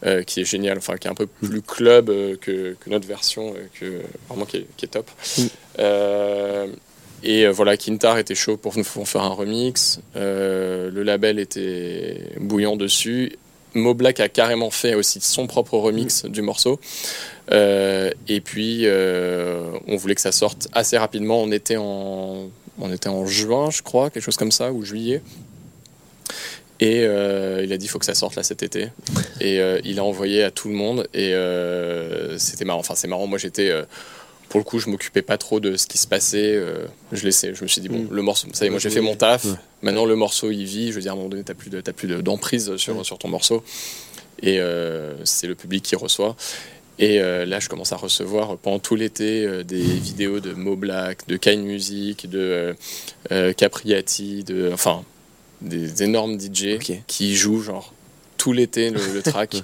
[0.04, 2.06] euh, qui est génial, enfin qui est un peu plus club
[2.40, 5.08] que, que notre version, que, vraiment qui est, qui est top.
[5.36, 6.72] Mm.
[7.22, 10.00] Et voilà, Kintar était chaud pour nous faire un remix.
[10.14, 13.36] Le label était bouillant dessus.
[13.74, 16.80] Mo Black a carrément fait aussi son propre remix du morceau.
[17.50, 21.42] Euh, et puis, euh, on voulait que ça sorte assez rapidement.
[21.42, 22.50] On était en,
[22.80, 25.22] on était en juin, je crois, quelque chose comme ça, ou juillet.
[26.80, 28.90] Et euh, il a dit il faut que ça sorte là cet été.
[29.40, 31.08] Et euh, il a envoyé à tout le monde.
[31.12, 32.78] Et euh, c'était marrant.
[32.80, 33.26] Enfin, c'est marrant.
[33.26, 33.72] Moi, j'étais.
[34.48, 36.56] pour le coup, je m'occupais pas trop de ce qui se passait.
[37.10, 37.52] je laissais.
[37.52, 38.08] Je me suis dit bon, Mm.
[38.12, 38.46] le morceau.
[38.52, 39.44] Ça y est, moi j'ai fait mon taf.
[39.82, 40.90] Maintenant, le morceau il vit.
[40.90, 43.18] Je veux dire, à un moment donné, t'as plus de, plus de- d'emprise sur sur
[43.18, 43.64] ton morceau.
[44.40, 44.60] Et
[45.24, 46.36] c'est le public qui reçoit.
[46.98, 50.76] Et euh, là, je commence à recevoir pendant tout l'été euh, des vidéos de Mo
[50.76, 52.72] Black, de Kind Music, de euh,
[53.30, 55.04] euh, Capriati, de, enfin,
[55.60, 57.94] des énormes DJ qui jouent genre
[58.36, 59.56] tout l'été le, le track.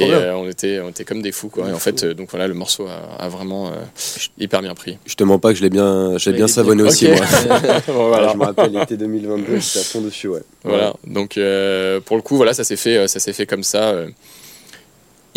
[0.00, 1.48] Et euh, on, était, on était comme des fous.
[1.48, 1.68] Quoi.
[1.68, 3.76] Et en fait, euh, donc voilà, le morceau a, a vraiment euh,
[4.38, 4.98] hyper bien pris.
[5.06, 6.92] Je te mens pas que je l'ai bien, je bien savonné bien.
[6.92, 7.16] aussi, moi.
[7.86, 8.32] voilà.
[8.32, 10.42] Je me rappelle l'été 2022, j'étais à fond dessus, ouais.
[10.64, 13.62] Voilà, donc euh, pour le coup, voilà, ça s'est fait, euh, ça s'est fait comme
[13.62, 14.08] ça, euh,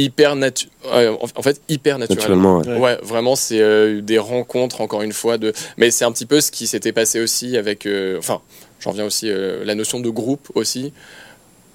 [0.04, 2.58] hyper natu ouais, en, fait, hyper naturellement.
[2.60, 3.00] Naturellement, Ouais, ouais.
[3.04, 5.54] vraiment, c'est euh, des rencontres, encore une fois, de.
[5.78, 7.86] Mais c'est un petit peu ce qui s'était passé aussi avec.
[7.86, 8.42] euh, Enfin,
[8.80, 10.94] j'en viens aussi euh, la notion de groupe aussi.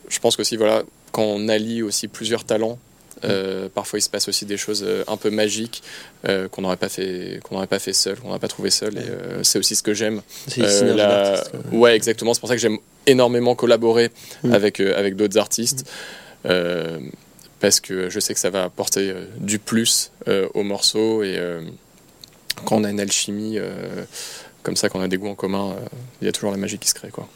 [0.09, 2.79] Je pense qu'aussi, voilà, quand on allie aussi plusieurs talents.
[3.25, 5.83] euh, parfois, il se passe aussi des choses euh, un peu magiques
[6.29, 8.99] euh, qu'on n'aurait pas fait, qu'on n'aurait pas fait seul, qu'on n'aurait pas trouvé seul.
[8.99, 11.43] Et euh, c'est aussi ce que j'aime C'est une euh, synergie la-.
[11.72, 12.35] Ouais, exactement.
[12.35, 14.11] C'est pour ça que j'aime énormément collaborer
[14.43, 14.53] Mm.
[14.53, 15.85] avec, euh, avec d'autres artistes.
[16.47, 16.99] Euh,
[17.64, 21.22] parce que je sais que ça va apporter euh, du plus euh, au morceau.
[21.22, 21.62] Et euh,
[22.66, 23.58] quand on a une alchimie
[24.62, 25.74] comme ça, quand on a des goûts en commun,
[26.20, 27.08] il y a toujours la magie qui se crée.
[27.08, 27.26] Quoi.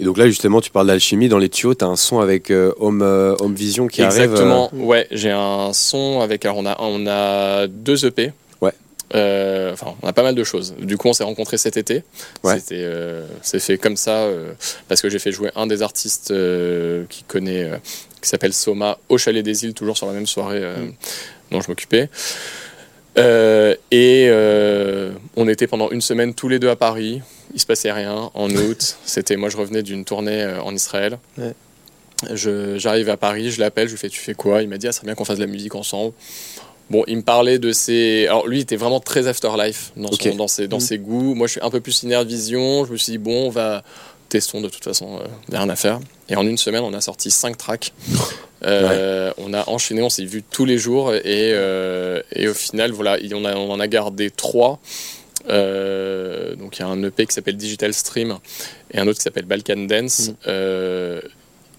[0.00, 1.28] Et donc là, justement, tu parles d'alchimie.
[1.28, 4.22] Dans les tuyaux, tu as un son avec euh, Home, euh, Home Vision qui arrive.
[4.22, 4.70] Exactement.
[4.74, 6.46] euh, Ouais, j'ai un son avec.
[6.46, 8.32] Alors, on a, on a deux EP.
[8.62, 8.72] Ouais.
[9.12, 10.74] Enfin, on a pas mal de choses.
[10.78, 12.04] Du coup, on s'est rencontrés cet été.
[12.42, 12.58] Ouais.
[12.58, 12.90] C'était,
[13.42, 14.28] c'est fait comme ça
[14.88, 16.34] parce que j'ai fait jouer un des artistes
[17.08, 17.70] qui connaît,
[18.24, 20.92] qui s'appelle Soma, au Chalet des Îles, toujours sur la même soirée euh, Mm.
[21.52, 22.08] dont je m'occupais.
[23.16, 27.20] Euh, et euh, on était pendant une semaine tous les deux à Paris.
[27.54, 28.30] Il se passait rien.
[28.34, 31.18] En août, c'était moi, je revenais d'une tournée en Israël.
[31.38, 31.52] Ouais.
[32.34, 34.62] J'arrive à Paris, je l'appelle, je lui fais Tu fais quoi?
[34.62, 36.12] Il m'a dit Ah, ça serait bien qu'on fasse de la musique ensemble.
[36.90, 38.26] Bon, il me parlait de ses.
[38.26, 40.80] Alors, lui, il était vraiment très afterlife dans, son- dans, ses, dans Mm.
[40.80, 41.34] ses goûts.
[41.34, 42.84] Moi, je suis un peu plus Inner Vision.
[42.84, 43.82] Je me suis dit Bon, on va.
[44.34, 45.20] Testons de toute façon,
[45.52, 46.00] a rien à faire.
[46.28, 47.92] Et en une semaine, on a sorti cinq tracks.
[48.64, 51.14] Euh, On a enchaîné, on s'est vu tous les jours.
[51.14, 51.20] Et,
[51.52, 54.80] euh, et au final, voilà, il- on, a, on en a gardé trois.
[55.48, 58.38] Euh, donc, il y a un EP qui s'appelle Digital Stream
[58.92, 60.30] et un autre qui s'appelle Balkan Dance.
[60.30, 60.34] Mm.
[60.48, 61.20] euh,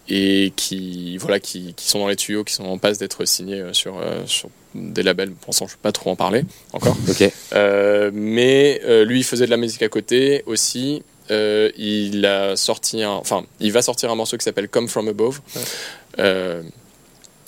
[0.07, 3.63] et qui, voilà, qui, qui sont dans les tuyaux, qui sont en passe d'être signés
[3.73, 5.31] sur, sur des labels.
[5.31, 6.43] Pour l'instant, je ne vais pas trop en parler
[6.73, 6.95] encore.
[7.09, 7.23] Ok.
[7.53, 11.01] Euh, mais lui, il faisait de la musique à côté aussi.
[11.32, 15.07] Euh, il a sorti un, enfin, il va sortir un morceau qui s'appelle Come From
[15.07, 15.41] Above.
[15.55, 15.61] Ouais.
[16.19, 16.63] Euh,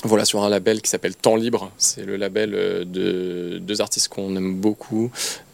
[0.04, 1.72] voilà, sur un label qui s'appelle Temps Libre.
[1.78, 5.12] C'est le label euh, de deux artistes qu'on aime beaucoup,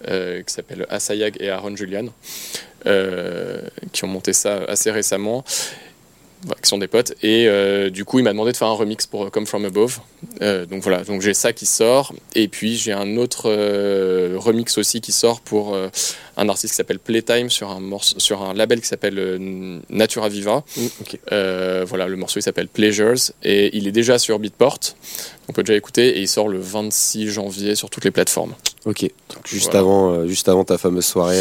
[0.07, 2.07] euh, qui s'appellent Asayag et Aaron Julian,
[3.93, 5.43] qui ont monté ça assez récemment.
[6.45, 7.13] Voilà, qui sont des potes.
[7.23, 9.63] Et euh, du coup il m'a demandé de faire un remix pour euh, Come From
[9.65, 9.99] Above.
[10.41, 11.03] Euh, donc voilà.
[11.03, 12.13] Donc j'ai ça qui sort.
[12.35, 15.87] Et puis j'ai un autre euh, remix aussi qui sort pour euh,
[16.35, 20.27] un artiste qui s'appelle Playtime sur un morceau, sur un label qui s'appelle euh, Natura
[20.27, 20.63] Viva.
[20.75, 21.19] Mm, ok.
[21.31, 22.07] Euh, voilà.
[22.07, 23.31] Le morceau il s'appelle Pleasures.
[23.43, 24.79] Et il est déjà sur Beatport.
[25.47, 26.17] On peut déjà écouter.
[26.17, 28.53] Et il sort le 26 janvier sur toutes les plateformes.
[28.85, 29.03] Ok.
[29.03, 29.79] Donc, juste, Voilà.
[29.79, 31.39] avant, euh, juste avant ta fameuse soirée.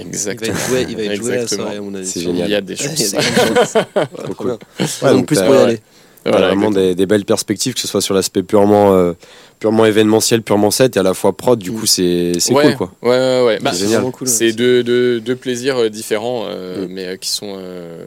[0.00, 1.62] Euh, Il va exactement être joué, il va être joué à la Exactement.
[1.70, 2.06] soirée, mon avis.
[2.06, 2.50] C'est génial.
[2.50, 4.46] y a des Il y a choses des cool.
[4.46, 4.58] bien.
[4.80, 5.80] Ouais, Ouais, donc plus t'as- pour y aller.
[6.24, 6.86] Voilà, vraiment exactement.
[6.88, 9.12] des, des belles perspectives, que ce soit sur l'aspect purement, euh,
[9.58, 11.58] purement événementiel, purement set, et à la fois prod.
[11.58, 12.92] Du coup, c'est c'est ouais, cool, quoi.
[13.02, 13.94] ouais ouais ouais Bah, C'est génial.
[13.96, 14.28] vraiment cool.
[14.28, 16.92] C'est deux, deux, deux plaisirs euh, différents, euh, Mm.
[16.92, 18.04] mais euh, qui sont euh,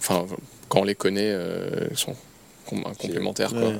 [0.00, 0.24] enfin,
[0.70, 2.14] quand on les connaît, euh, sont
[2.66, 3.50] com- complémentaires.
[3.50, 3.72] Quoi.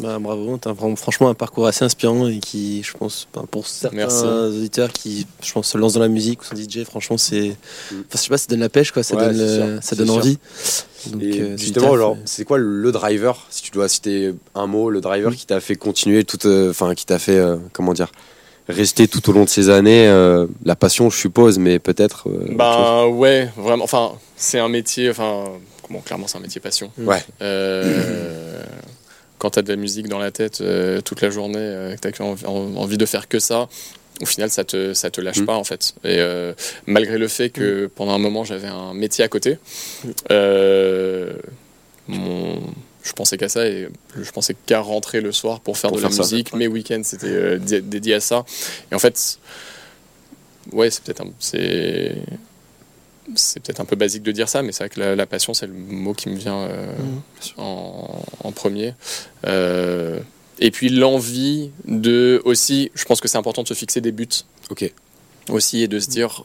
[0.00, 3.66] Bah, bravo, t'as vraiment- franchement un parcours assez inspirant et qui, je pense, ben, pour
[3.66, 4.24] certains Merci.
[4.24, 7.48] auditeurs qui, je pense, se lancent dans la musique ou sont DJ, franchement, c'est.
[7.50, 7.94] Mm.
[7.94, 9.36] Enfin, je sais pas, ça donne la pêche, quoi, ça Ouais, donne,
[9.76, 10.38] le- ça donne envie.
[11.06, 14.90] Donc, Et euh, c'est justement, c'est quoi le driver Si tu dois citer un mot,
[14.90, 18.10] le driver qui t'a fait continuer tout, euh, enfin, qui t'a fait, euh, comment dire,
[18.68, 20.06] rester tout au long de ces années.
[20.08, 22.28] euh, la passion, je suppose, mais peut-être.
[22.28, 22.46] euh.
[22.54, 23.84] Ben ouais, vraiment.
[23.84, 25.10] Enfin, c'est un métier.
[25.10, 25.44] Enfin,
[25.88, 26.92] bon, clairement, c'est un métier passion.
[26.98, 27.24] Ouais.
[27.42, 28.62] Euh,
[29.40, 32.22] quand t'as de la musique dans la tête euh, toute la journée, euh, que t'as
[32.24, 33.68] envie, envie de faire que ça,
[34.22, 35.46] au final, ça te ça te lâche Mm.
[35.46, 35.94] pas en fait.
[36.04, 36.52] Et euh,
[36.86, 39.58] malgré le fait que pendant un moment j'avais un métier à côté,
[40.30, 41.32] euh,
[42.08, 42.60] mon
[43.02, 43.88] je pensais qu'à ça et
[44.22, 46.22] je pensais qu'à rentrer le soir pour faire Pour de faire la ça.
[46.22, 46.52] musique.
[46.54, 48.44] Mes week-ends c'était euh, dé- dédié à ça.
[48.92, 49.38] Et en fait,
[50.72, 52.14] ouais, c'est peut-être un, c'est
[53.36, 55.54] c'est peut-être un peu basique de dire ça, mais c'est vrai que la, la passion
[55.54, 56.86] c'est le mot qui me vient euh,
[57.56, 58.94] en, en premier.
[59.46, 60.18] Euh,
[60.58, 64.28] et puis l'envie de aussi, je pense que c'est important de se fixer des buts
[64.70, 64.92] Ok.
[65.48, 66.44] aussi et de se dire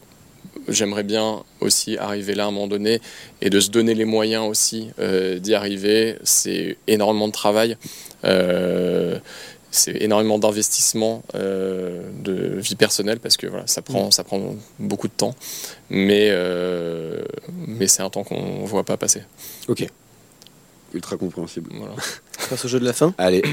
[0.68, 3.02] j'aimerais bien aussi arriver là à un moment donné
[3.42, 6.16] et de se donner les moyens aussi euh, d'y arriver.
[6.24, 7.78] C'est énormément de travail.
[9.76, 15.10] C'est énormément d'investissement euh, de vie personnelle parce que voilà, ça prend, ça prend beaucoup
[15.10, 15.36] de temps,
[15.90, 17.22] mais, euh,
[17.68, 19.24] mais c'est un temps qu'on ne voit pas passer.
[19.68, 19.86] Ok.
[20.94, 21.72] Ultra compréhensible.
[21.74, 21.94] Voilà.
[21.94, 23.14] On passe au jeu de la fin?
[23.18, 23.44] Allez,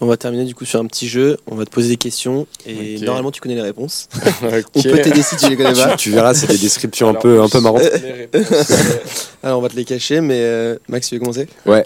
[0.00, 1.38] On va terminer du coup sur un petit jeu.
[1.50, 4.08] On va te poser des questions et normalement tu connais les réponses.
[4.42, 5.96] On peut t'aider si tu les connais pas.
[5.96, 7.82] tu, tu verras, c'est des descriptions un peu, un peu marrantes.
[7.82, 8.72] réponses,
[9.42, 11.48] Alors on va te les cacher, mais euh, Max, tu veux commencer?
[11.64, 11.84] Ouais.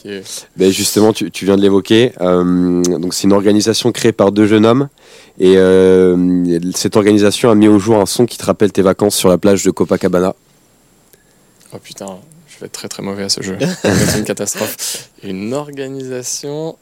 [0.56, 2.12] Ben justement, tu, tu viens de l'évoquer.
[2.20, 4.88] Euh, donc, c'est une organisation créée par deux jeunes hommes.
[5.38, 9.14] Et euh, cette organisation a mis au jour un son qui te rappelle tes vacances
[9.14, 10.34] sur la plage de Copacabana.
[11.72, 13.56] Oh putain, je vais être très très mauvais à ce jeu.
[13.84, 15.10] Être une catastrophe.
[15.22, 16.76] Une organisation.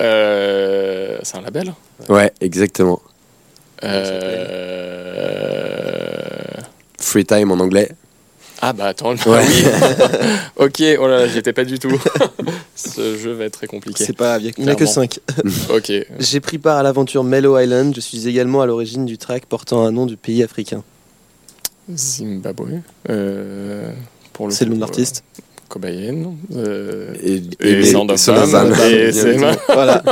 [0.00, 1.74] Euh, c'est un label
[2.08, 3.00] Ouais, exactement.
[5.18, 6.34] Euh,
[6.98, 7.90] Free Time en anglais.
[8.60, 9.18] Ah bah attends, Ouais.
[9.26, 9.64] ah oui.
[10.66, 11.96] ok, oh là là, j'y étais pas du tout.
[12.74, 14.04] Ce jeu va être très compliqué.
[14.04, 15.06] C'est pas grave, il n'y en a que Clairement.
[15.08, 15.20] 5.
[15.70, 15.92] Ok.
[16.18, 17.94] J'ai pris part à l'aventure Mellow Island.
[17.94, 20.82] Je suis également à l'origine du track portant un nom du pays africain.
[21.94, 22.80] Zimbabwe.
[23.08, 23.92] Euh,
[24.32, 25.22] pour C'est le nom de l'artiste.
[25.68, 26.34] Kobayen.
[26.56, 27.70] euh, Et, Et.
[27.70, 29.38] Et vu.
[29.38, 30.02] ma- voilà,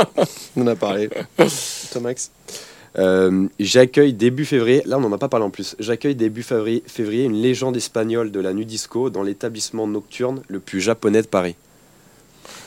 [0.55, 1.09] on en a parlé.
[1.37, 2.31] Toi, Max
[2.99, 6.81] Euh, J'accueille début février, là on n'en a pas parlé en plus, j'accueille début février,
[6.87, 11.27] février une légende espagnole de la nuit disco dans l'établissement nocturne le plus japonais de
[11.27, 11.55] Paris.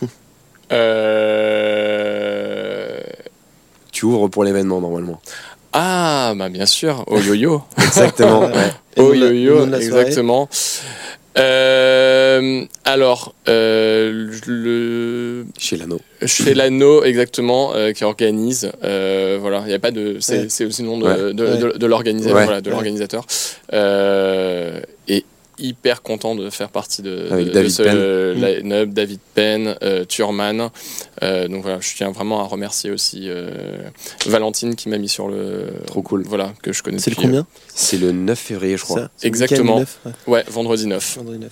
[1.31, 3.01] euh,
[3.93, 5.21] Tu ouvres pour l'événement normalement.
[5.73, 7.63] Ah, bah bien sûr, au yo-yo.
[7.79, 8.41] Exactement.
[8.55, 8.73] Ouais.
[8.97, 10.49] Et Oh le nom de la- yo le nom yo, de la soirée exactement.
[11.39, 16.01] Euh, alors, euh, le, Chez Lano.
[16.27, 18.71] chez l'anneau exactement euh, qui organise.
[18.83, 20.17] euh, voilà, il n'y a pas de.
[20.21, 20.65] C'est Ouais.
[20.67, 21.17] aussi le nom de, Ouais.
[21.35, 22.37] de, de- de l'organisateur.
[22.37, 22.45] Ouais.
[22.45, 23.25] Voilà, de l'organisateur.
[23.73, 25.25] Euh, et
[25.61, 28.45] hyper content de faire partie de, Avec de David ce Penn.
[28.45, 30.71] line-up, David Penn, euh, Turman.
[31.23, 33.79] Euh, donc voilà, je tiens vraiment à remercier aussi euh,
[34.27, 35.69] Valentine qui m'a mis sur le.
[35.87, 36.25] Trop cool.
[36.27, 39.01] Voilà, que je connais C'est le combien C'est le 9 février, je crois.
[39.03, 39.79] Ça, c'est le Exactement.
[39.79, 41.17] week-end du 9, ouais, Ouais, vendredi 9.
[41.19, 41.51] vendredi 9.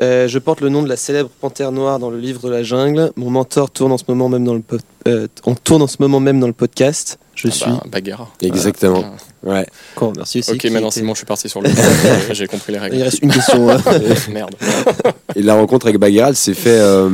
[0.00, 2.62] Euh, je porte le nom de la célèbre panthère noire dans le livre de la
[2.62, 3.12] jungle.
[3.16, 4.62] Mon mentor tourne en ce moment même dans le
[5.08, 7.18] euh, on tourne en ce moment même dans le podcast.
[7.42, 7.70] Je Ah suis.
[7.70, 8.28] bah, Bagheera.
[8.42, 9.04] Exactement.
[9.06, 9.16] Ah.
[9.42, 9.66] Ouais.
[9.94, 10.50] Quoi, merci aussi.
[10.52, 11.70] Ok, maintenant était- c'est bon, je suis parti sur le.
[12.32, 13.02] J'ai compris les Il règles.
[13.02, 13.70] reste une question.
[13.70, 13.80] hein.
[14.30, 14.54] Merde.
[15.36, 16.78] Et la rencontre avec Bagheera, elle s'est fait.
[16.78, 17.08] euh,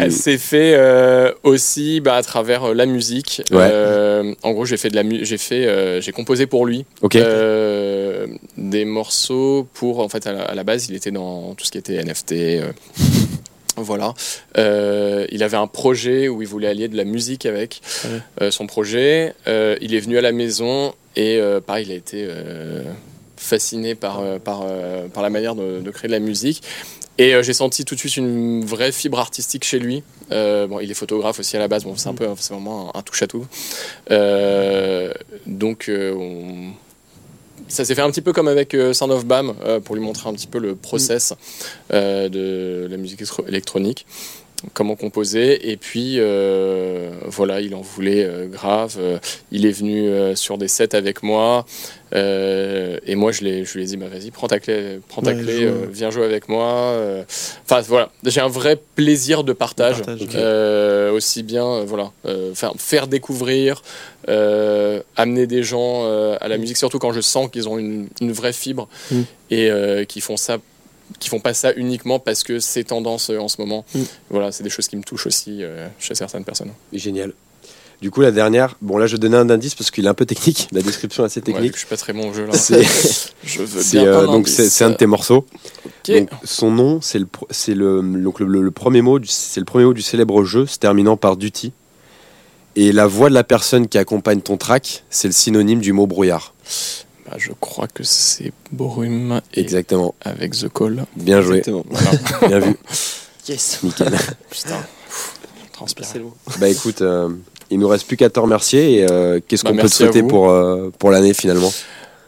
[0.00, 3.42] Elle s'est fait euh, aussi bah, à travers euh, la musique.
[3.50, 3.58] Ouais.
[3.60, 7.16] Euh, en gros, j'ai fait de la j'ai fait, euh, j'ai composé pour lui Ok.
[7.16, 11.64] euh, des morceaux pour en fait à la, à la base, il était dans tout
[11.66, 12.32] ce qui était NFT.
[13.76, 14.14] Voilà.
[14.58, 18.10] Euh, il avait un projet où il voulait allier de la musique avec Ouais.
[18.42, 19.34] euh, son projet.
[19.46, 22.28] Euh, il est venu à la maison et pareil, il a été
[23.36, 24.64] fasciné par, par,
[25.14, 26.62] par la manière de, de créer de la musique.
[27.18, 30.02] Et j'ai senti tout de suite une vraie fibre artistique chez lui.
[30.30, 31.84] Bon, il est photographe aussi à la base.
[31.84, 33.46] Bon, c'est un peu, c'est vraiment un, un touche à tout.
[35.46, 36.70] Donc, on-
[37.68, 40.02] ça s'est fait un petit peu comme avec euh, Sound of Bam euh, pour lui
[40.02, 41.32] montrer un petit peu le process
[41.92, 44.06] euh, de la musique électro- électronique,
[44.72, 45.70] comment composer.
[45.70, 48.96] Et puis euh, voilà, il en voulait euh, grave.
[48.98, 49.18] Euh,
[49.52, 51.64] il est venu euh, sur des sets avec moi.
[52.14, 55.32] Et moi, je, l'ai- je lui ai dit, bah, vas-y, prends ta clé, prends ta
[55.34, 55.74] Ouais, clé joue.
[55.90, 56.94] viens jouer avec moi.
[57.64, 59.96] Enfin, voilà, j'ai un vrai plaisir de partage.
[61.12, 62.10] Aussi bien, voilà,
[62.78, 63.82] faire, découvrir,
[64.28, 66.04] amener des gens
[66.40, 69.20] à la musique, surtout quand je sens qu'ils ont une, une vraie fibre Mm.
[69.50, 69.70] et
[70.08, 70.58] qu'ils font ça
[71.18, 73.84] qui font pas ça uniquement parce que c'est tendance euh, en ce moment.
[73.94, 74.00] Mm.
[74.30, 76.70] Voilà, c'est des choses qui me touchent aussi euh, chez certaines personnes.
[76.92, 77.32] Génial.
[78.02, 80.26] Du coup, la dernière, bon là je donnais un indice parce qu'il est un peu
[80.26, 81.70] technique, la description est assez Ouais, technique.
[81.72, 82.52] que je suis pas très bon au jeu là.
[82.52, 82.82] C'est-
[83.44, 85.46] je veux euh, un donc c'est un de tes morceaux.
[86.06, 89.60] Donc, son nom, c'est le, pro- c'est le, donc le, le- le premier mot, c'est
[89.60, 91.72] le premier mot du célèbre jeu, se terminant par duty.
[92.78, 96.06] Et la voix de la personne qui accompagne ton track, c'est le synonyme du mot
[96.06, 96.52] brouillard.
[97.28, 98.52] Bah, je crois que c'est
[99.54, 100.14] Exactement.
[100.22, 101.04] avec The Call.
[101.16, 101.58] Bien joué.
[101.58, 101.84] Exactement.
[101.90, 102.10] Voilà.
[102.48, 102.76] Bien vu.
[103.48, 103.80] Yes.
[103.82, 104.08] Nickel.
[104.50, 104.80] Putain.
[106.18, 106.32] Long.
[106.58, 107.28] bah écoute, euh,
[107.70, 109.00] il nous reste plus qu'à te remercier.
[109.00, 111.72] Et euh, qu'est-ce Bah, qu'on peut te souhaiter pour, euh, pour l'année finalement?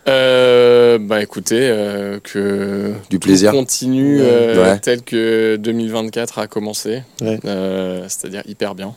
[0.09, 3.53] Euh, bah écoutez, euh, que Du tout plaisir.
[3.53, 4.27] continue Ouais.
[4.27, 7.39] euh, tel que 2024 a commencé, Ouais.
[7.45, 8.95] Euh, c'est-à-dire hyper bien.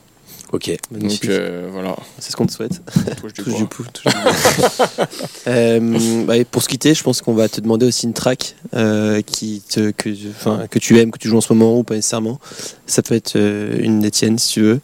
[0.52, 0.70] Ok.
[0.92, 2.82] Donc euh, voilà, C'est ce qu'on te souhaite.
[3.22, 4.16] touche du Touche du du.
[5.48, 9.22] Euh, bah, pour se quitter, je pense qu'on va te demander aussi une track euh,
[9.22, 11.96] qui te, que, enfin, que tu aimes, que tu joues en ce moment ou pas
[11.96, 12.40] nécessairement.
[12.86, 14.82] Ça peut être euh, une des tiennes si tu veux.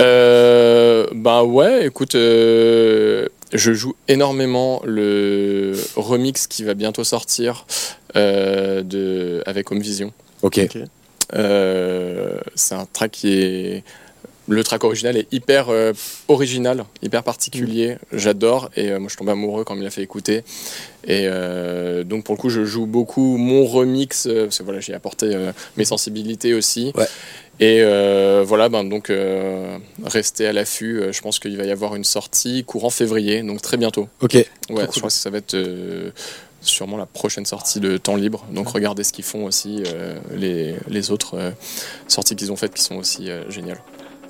[0.00, 7.66] Euh, bah ouais, écoute, euh, je joue énormément le remix qui va bientôt sortir
[8.16, 10.12] euh, de, avec Home Vision.
[10.42, 10.60] Ok.
[11.34, 13.84] Euh, c'est un track qui est.
[14.48, 15.92] Le track original est hyper euh,
[16.28, 17.96] original, hyper particulier.
[18.12, 20.42] J'adore et euh, moi je tombe amoureux quand il m'a fait écouter.
[21.04, 24.94] Et euh, donc pour le coup, je joue beaucoup mon remix parce que voilà, j'ai
[24.94, 25.36] apporté
[25.76, 26.92] mes sensibilités aussi.
[26.96, 27.06] Ouais.
[27.60, 27.82] Et
[28.44, 29.12] voilà, ben donc
[30.04, 31.02] restez à l'affût.
[31.12, 34.08] Je pense qu'il va y avoir une sortie courant février, donc très bientôt.
[34.20, 34.34] Ok.
[34.34, 34.88] Ouais, cool.
[34.94, 35.56] je pense que ça va être
[36.62, 38.46] sûrement la prochaine sortie de Temps Libre.
[38.52, 41.50] Donc regardez ce qu'ils font aussi, euh, les, les autres euh,
[42.08, 43.80] sorties qu'ils ont faites qui sont aussi euh, géniales.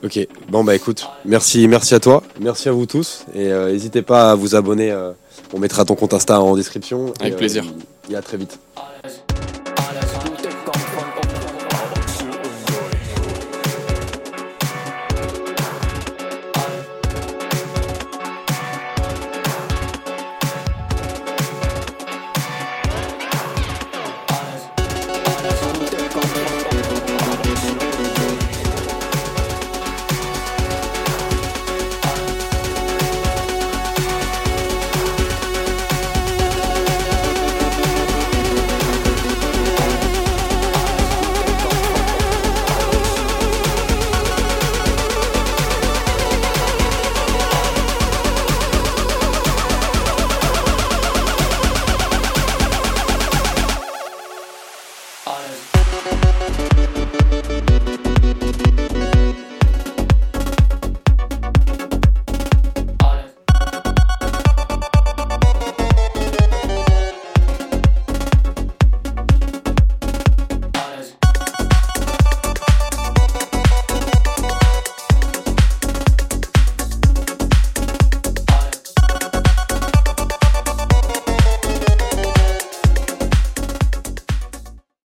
[0.04, 0.26] Ok.
[0.48, 4.32] Bon bah écoute, merci, merci à toi, merci à vous tous et euh, n'hésitez pas
[4.32, 4.90] à vous abonner.
[4.90, 5.12] euh,
[5.52, 7.12] on mettra ton compte Insta en description.
[7.20, 7.64] Avec Et, euh, plaisir.
[8.10, 8.58] et à très vite.